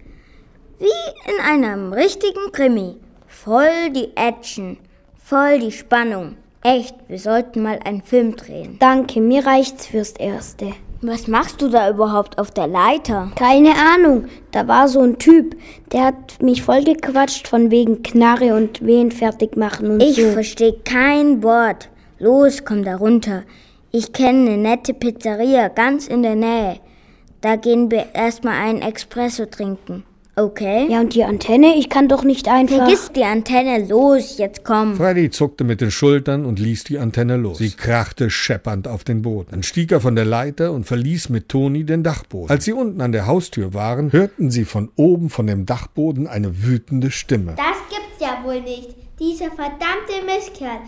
Wie 0.78 1.30
in 1.30 1.40
einem 1.40 1.92
richtigen 1.92 2.52
Krimi. 2.52 2.96
Voll 3.26 3.90
die 3.90 4.16
Action, 4.16 4.78
voll 5.22 5.58
die 5.58 5.72
Spannung. 5.72 6.36
Echt, 6.62 6.94
wir 7.08 7.18
sollten 7.18 7.62
mal 7.62 7.78
einen 7.84 8.02
Film 8.02 8.36
drehen. 8.36 8.76
Danke, 8.78 9.20
mir 9.20 9.46
reicht's 9.46 9.86
fürs 9.86 10.12
Erste. 10.12 10.72
Was 11.02 11.28
machst 11.28 11.60
du 11.60 11.68
da 11.68 11.90
überhaupt 11.90 12.38
auf 12.38 12.50
der 12.50 12.66
Leiter? 12.66 13.30
Keine 13.36 13.74
Ahnung. 13.74 14.24
Da 14.52 14.66
war 14.66 14.88
so 14.88 15.00
ein 15.00 15.18
Typ, 15.18 15.54
der 15.92 16.06
hat 16.06 16.40
mich 16.40 16.62
vollgequatscht 16.62 17.46
von 17.46 17.70
wegen 17.70 18.02
Knarre 18.02 18.54
und 18.54 18.84
Wehen 18.86 19.10
fertig 19.10 19.56
machen 19.56 19.90
und 19.90 20.02
ich 20.02 20.16
so. 20.16 20.22
Ich 20.22 20.32
verstehe 20.32 20.78
kein 20.84 21.42
Wort. 21.42 21.90
Los, 22.18 22.64
komm 22.64 22.84
da 22.84 22.96
runter. 22.96 23.42
Ich 23.90 24.14
kenne 24.14 24.52
eine 24.52 24.56
nette 24.56 24.94
Pizzeria 24.94 25.68
ganz 25.68 26.08
in 26.08 26.22
der 26.22 26.36
Nähe. 26.36 26.80
Da 27.42 27.56
gehen 27.56 27.90
wir 27.90 28.06
erstmal 28.14 28.54
einen 28.54 28.80
Espresso 28.80 29.44
trinken. 29.44 30.04
Okay. 30.36 30.88
Ja, 30.90 31.00
und 31.00 31.14
die 31.14 31.24
Antenne? 31.24 31.76
Ich 31.76 31.88
kann 31.88 32.08
doch 32.08 32.24
nicht 32.24 32.48
einfach. 32.48 32.76
Vergiss 32.76 33.12
die 33.12 33.24
Antenne. 33.24 33.86
Los, 33.86 34.38
jetzt 34.38 34.64
komm. 34.64 34.96
Freddy 34.96 35.30
zuckte 35.30 35.62
mit 35.62 35.80
den 35.80 35.92
Schultern 35.92 36.44
und 36.44 36.58
ließ 36.58 36.84
die 36.84 36.98
Antenne 36.98 37.36
los. 37.36 37.58
Sie 37.58 37.70
krachte 37.70 38.30
scheppernd 38.30 38.88
auf 38.88 39.04
den 39.04 39.22
Boden. 39.22 39.50
Dann 39.52 39.62
stieg 39.62 39.92
er 39.92 40.00
von 40.00 40.16
der 40.16 40.24
Leiter 40.24 40.72
und 40.72 40.84
verließ 40.86 41.28
mit 41.28 41.48
Toni 41.48 41.84
den 41.84 42.02
Dachboden. 42.02 42.50
Als 42.50 42.64
sie 42.64 42.72
unten 42.72 43.00
an 43.00 43.12
der 43.12 43.26
Haustür 43.26 43.74
waren, 43.74 44.12
hörten 44.12 44.50
sie 44.50 44.64
von 44.64 44.90
oben 44.96 45.30
von 45.30 45.46
dem 45.46 45.66
Dachboden 45.66 46.26
eine 46.26 46.64
wütende 46.64 47.12
Stimme. 47.12 47.54
Das 47.56 47.78
gibt's 47.88 48.20
ja 48.20 48.44
wohl 48.44 48.60
nicht. 48.60 48.96
Dieser 49.20 49.50
verdammte 49.52 50.24
Mistkerl 50.26 50.80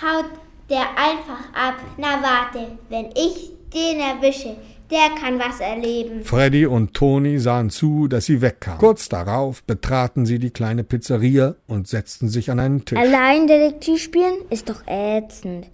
haut 0.00 0.30
der 0.70 0.86
einfach 0.96 1.52
ab. 1.52 1.74
Na 1.98 2.22
warte, 2.22 2.78
wenn 2.88 3.06
ich 3.14 3.50
den 3.74 4.00
erwische, 4.00 4.56
der 4.90 5.10
kann 5.20 5.38
was 5.38 5.60
erleben. 5.60 6.22
Freddy 6.24 6.66
und 6.66 6.94
Toni 6.94 7.38
sahen 7.38 7.70
zu, 7.70 8.08
dass 8.08 8.26
sie 8.26 8.40
wegkam. 8.42 8.78
Kurz 8.78 9.08
darauf 9.08 9.62
betraten 9.62 10.26
sie 10.26 10.38
die 10.38 10.50
kleine 10.50 10.84
Pizzeria 10.84 11.54
und 11.66 11.88
setzten 11.88 12.28
sich 12.28 12.50
an 12.50 12.60
einen 12.60 12.84
Tisch. 12.84 12.98
Allein 12.98 13.46
Detektiv 13.46 14.02
spielen 14.02 14.34
ist 14.50 14.68
doch 14.68 14.82
ätzend. 14.86 15.66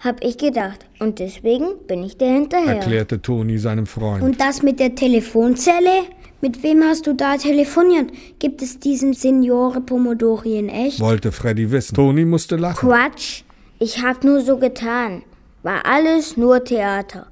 Hab 0.00 0.22
ich 0.22 0.36
gedacht. 0.36 0.84
Und 0.98 1.18
deswegen 1.18 1.66
bin 1.86 2.02
ich 2.02 2.18
der 2.18 2.28
hinterher. 2.28 2.76
Erklärte 2.76 3.22
Toni 3.22 3.58
seinem 3.58 3.86
Freund. 3.86 4.22
Und 4.22 4.40
das 4.40 4.62
mit 4.62 4.78
der 4.78 4.94
Telefonzelle? 4.94 6.04
Mit 6.42 6.62
wem 6.62 6.82
hast 6.84 7.06
du 7.06 7.14
da 7.14 7.38
telefoniert? 7.38 8.10
Gibt 8.38 8.60
es 8.60 8.78
diesen 8.78 9.14
Signore 9.14 9.80
Pomodori 9.80 10.58
in 10.58 10.68
echt? 10.68 11.00
Wollte 11.00 11.32
Freddy 11.32 11.70
wissen. 11.70 11.94
Toni 11.94 12.26
musste 12.26 12.56
lachen. 12.56 12.86
Quatsch. 12.86 13.44
Ich 13.78 14.02
hab 14.02 14.24
nur 14.24 14.42
so 14.42 14.58
getan. 14.58 15.22
War 15.62 15.86
alles 15.86 16.36
nur 16.36 16.62
Theater. 16.62 17.28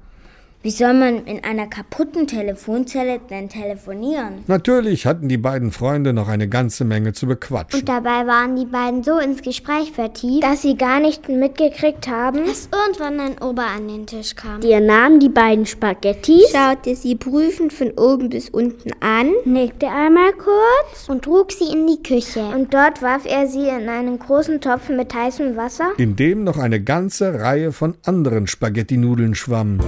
Wie 0.63 0.71
soll 0.71 0.93
man 0.93 1.25
in 1.25 1.43
einer 1.43 1.67
kaputten 1.67 2.25
Telefonzelle 2.25 3.19
denn 3.29 3.49
telefonieren? 3.49 4.45
Natürlich 4.47 5.05
hatten 5.05 5.27
die 5.27 5.37
beiden 5.37 5.73
Freunde 5.73 6.13
noch 6.13 6.29
eine 6.29 6.47
ganze 6.47 6.85
Menge 6.85 7.11
zu 7.11 7.27
bequatschen. 7.27 7.81
Und 7.81 7.89
dabei 7.89 8.25
waren 8.27 8.55
die 8.55 8.65
beiden 8.65 9.03
so 9.03 9.17
ins 9.17 9.41
Gespräch 9.41 9.91
vertieft, 9.91 10.41
dass 10.41 10.61
sie 10.61 10.77
gar 10.77 11.01
nicht 11.01 11.27
mitgekriegt 11.27 12.07
haben, 12.07 12.45
dass 12.45 12.69
irgendwann 12.71 13.19
ein 13.19 13.41
Ober 13.41 13.65
an 13.65 13.89
den 13.89 14.07
Tisch 14.07 14.37
kam. 14.37 14.61
Der 14.61 14.79
nahm 14.79 15.19
die 15.19 15.27
beiden 15.27 15.65
Spaghettis, 15.65 16.53
schaute 16.53 16.95
sie 16.95 17.15
prüfend 17.15 17.73
von 17.73 17.91
oben 17.97 18.29
bis 18.29 18.47
unten 18.47 18.91
an, 19.01 19.33
nickte 19.43 19.89
einmal 19.89 20.31
kurz 20.31 21.09
und 21.09 21.25
trug 21.25 21.51
sie 21.51 21.73
in 21.73 21.87
die 21.87 22.01
Küche. 22.01 22.39
Und 22.55 22.73
dort 22.73 23.01
warf 23.01 23.25
er 23.25 23.47
sie 23.47 23.67
in 23.67 23.89
einen 23.89 24.17
großen 24.17 24.61
Topf 24.61 24.87
mit 24.87 25.13
heißem 25.13 25.57
Wasser, 25.57 25.91
in 25.97 26.15
dem 26.15 26.45
noch 26.45 26.57
eine 26.57 26.81
ganze 26.81 27.41
Reihe 27.41 27.73
von 27.73 27.95
anderen 28.05 28.47
Spaghetti-Nudeln 28.47 29.35
schwammen. 29.35 29.81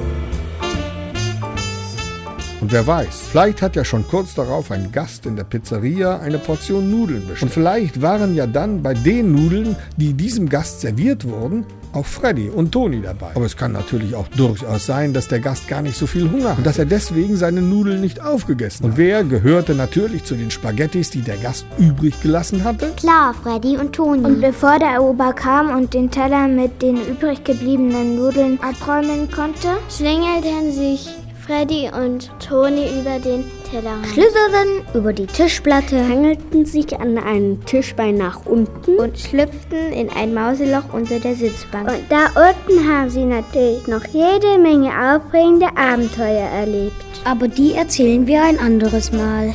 Und 2.65 2.71
wer 2.71 2.87
weiß, 2.87 3.27
vielleicht 3.29 3.61
hat 3.61 3.75
ja 3.75 3.85
schon 3.85 4.07
kurz 4.07 4.33
darauf 4.33 4.71
ein 4.71 4.91
Gast 4.91 5.27
in 5.27 5.35
der 5.35 5.43
Pizzeria 5.43 6.17
eine 6.17 6.39
Portion 6.39 6.89
Nudeln 6.89 7.19
bestellt. 7.19 7.43
Und 7.43 7.51
vielleicht 7.51 8.01
waren 8.01 8.33
ja 8.33 8.47
dann 8.47 8.81
bei 8.81 8.95
den 8.95 9.33
Nudeln, 9.33 9.75
die 9.97 10.13
diesem 10.13 10.49
Gast 10.49 10.81
serviert 10.81 11.25
wurden, 11.25 11.63
auch 11.93 12.07
Freddy 12.07 12.49
und 12.49 12.71
Toni 12.71 13.03
dabei. 13.03 13.35
Aber 13.35 13.45
es 13.45 13.55
kann 13.55 13.71
natürlich 13.71 14.15
auch 14.15 14.27
durchaus 14.29 14.83
sein, 14.83 15.13
dass 15.13 15.27
der 15.27 15.41
Gast 15.41 15.67
gar 15.67 15.83
nicht 15.83 15.95
so 15.95 16.07
viel 16.07 16.27
Hunger 16.31 16.49
hat 16.49 16.57
und 16.57 16.65
dass 16.65 16.79
er 16.79 16.85
deswegen 16.85 17.35
seine 17.37 17.61
Nudeln 17.61 18.01
nicht 18.01 18.19
aufgegessen 18.19 18.83
hat. 18.83 18.93
Und 18.93 18.97
wer 18.97 19.23
gehörte 19.23 19.75
natürlich 19.75 20.23
zu 20.23 20.33
den 20.33 20.49
Spaghettis, 20.49 21.11
die 21.11 21.21
der 21.21 21.37
Gast 21.37 21.67
übrig 21.77 22.19
gelassen 22.23 22.63
hatte? 22.63 22.93
Klar, 22.97 23.35
Freddy 23.43 23.77
und 23.77 23.93
Toni. 23.93 24.25
Und 24.25 24.41
bevor 24.41 24.79
der 24.79 25.03
Ober 25.03 25.33
kam 25.33 25.69
und 25.69 25.93
den 25.93 26.09
Teller 26.09 26.47
mit 26.47 26.81
den 26.81 26.97
übrig 26.97 27.43
gebliebenen 27.43 28.15
Nudeln 28.15 28.57
abräumen 28.63 29.29
konnte, 29.29 29.67
schlängelten 29.87 30.71
sich 30.71 31.09
Freddy 31.45 31.91
und 31.93 32.31
Toni 32.39 32.99
über 32.99 33.19
den 33.19 33.45
Tellerrand. 33.69 34.07
Schlitterten 34.07 34.83
über 34.95 35.13
die 35.13 35.27
Tischplatte, 35.27 35.97
hangelten 35.97 36.65
sich 36.65 36.99
an 36.99 37.19
einem 37.19 37.63
Tischbein 37.65 38.15
nach 38.15 38.47
unten 38.47 38.97
und 38.97 39.19
schlüpften 39.19 39.93
in 39.93 40.09
ein 40.09 40.33
Mauseloch 40.33 40.91
unter 40.91 41.19
der 41.19 41.35
Sitzbank. 41.35 41.87
Und 41.87 42.03
da 42.09 42.25
unten 42.29 42.89
haben 42.89 43.11
sie 43.11 43.25
natürlich 43.25 43.85
noch 43.85 44.05
jede 44.05 44.57
Menge 44.57 44.89
aufregende 44.89 45.67
Abenteuer 45.77 46.49
erlebt. 46.49 46.95
Aber 47.25 47.47
die 47.47 47.73
erzählen 47.73 48.25
wir 48.25 48.41
ein 48.41 48.57
anderes 48.57 49.11
Mal. 49.11 49.53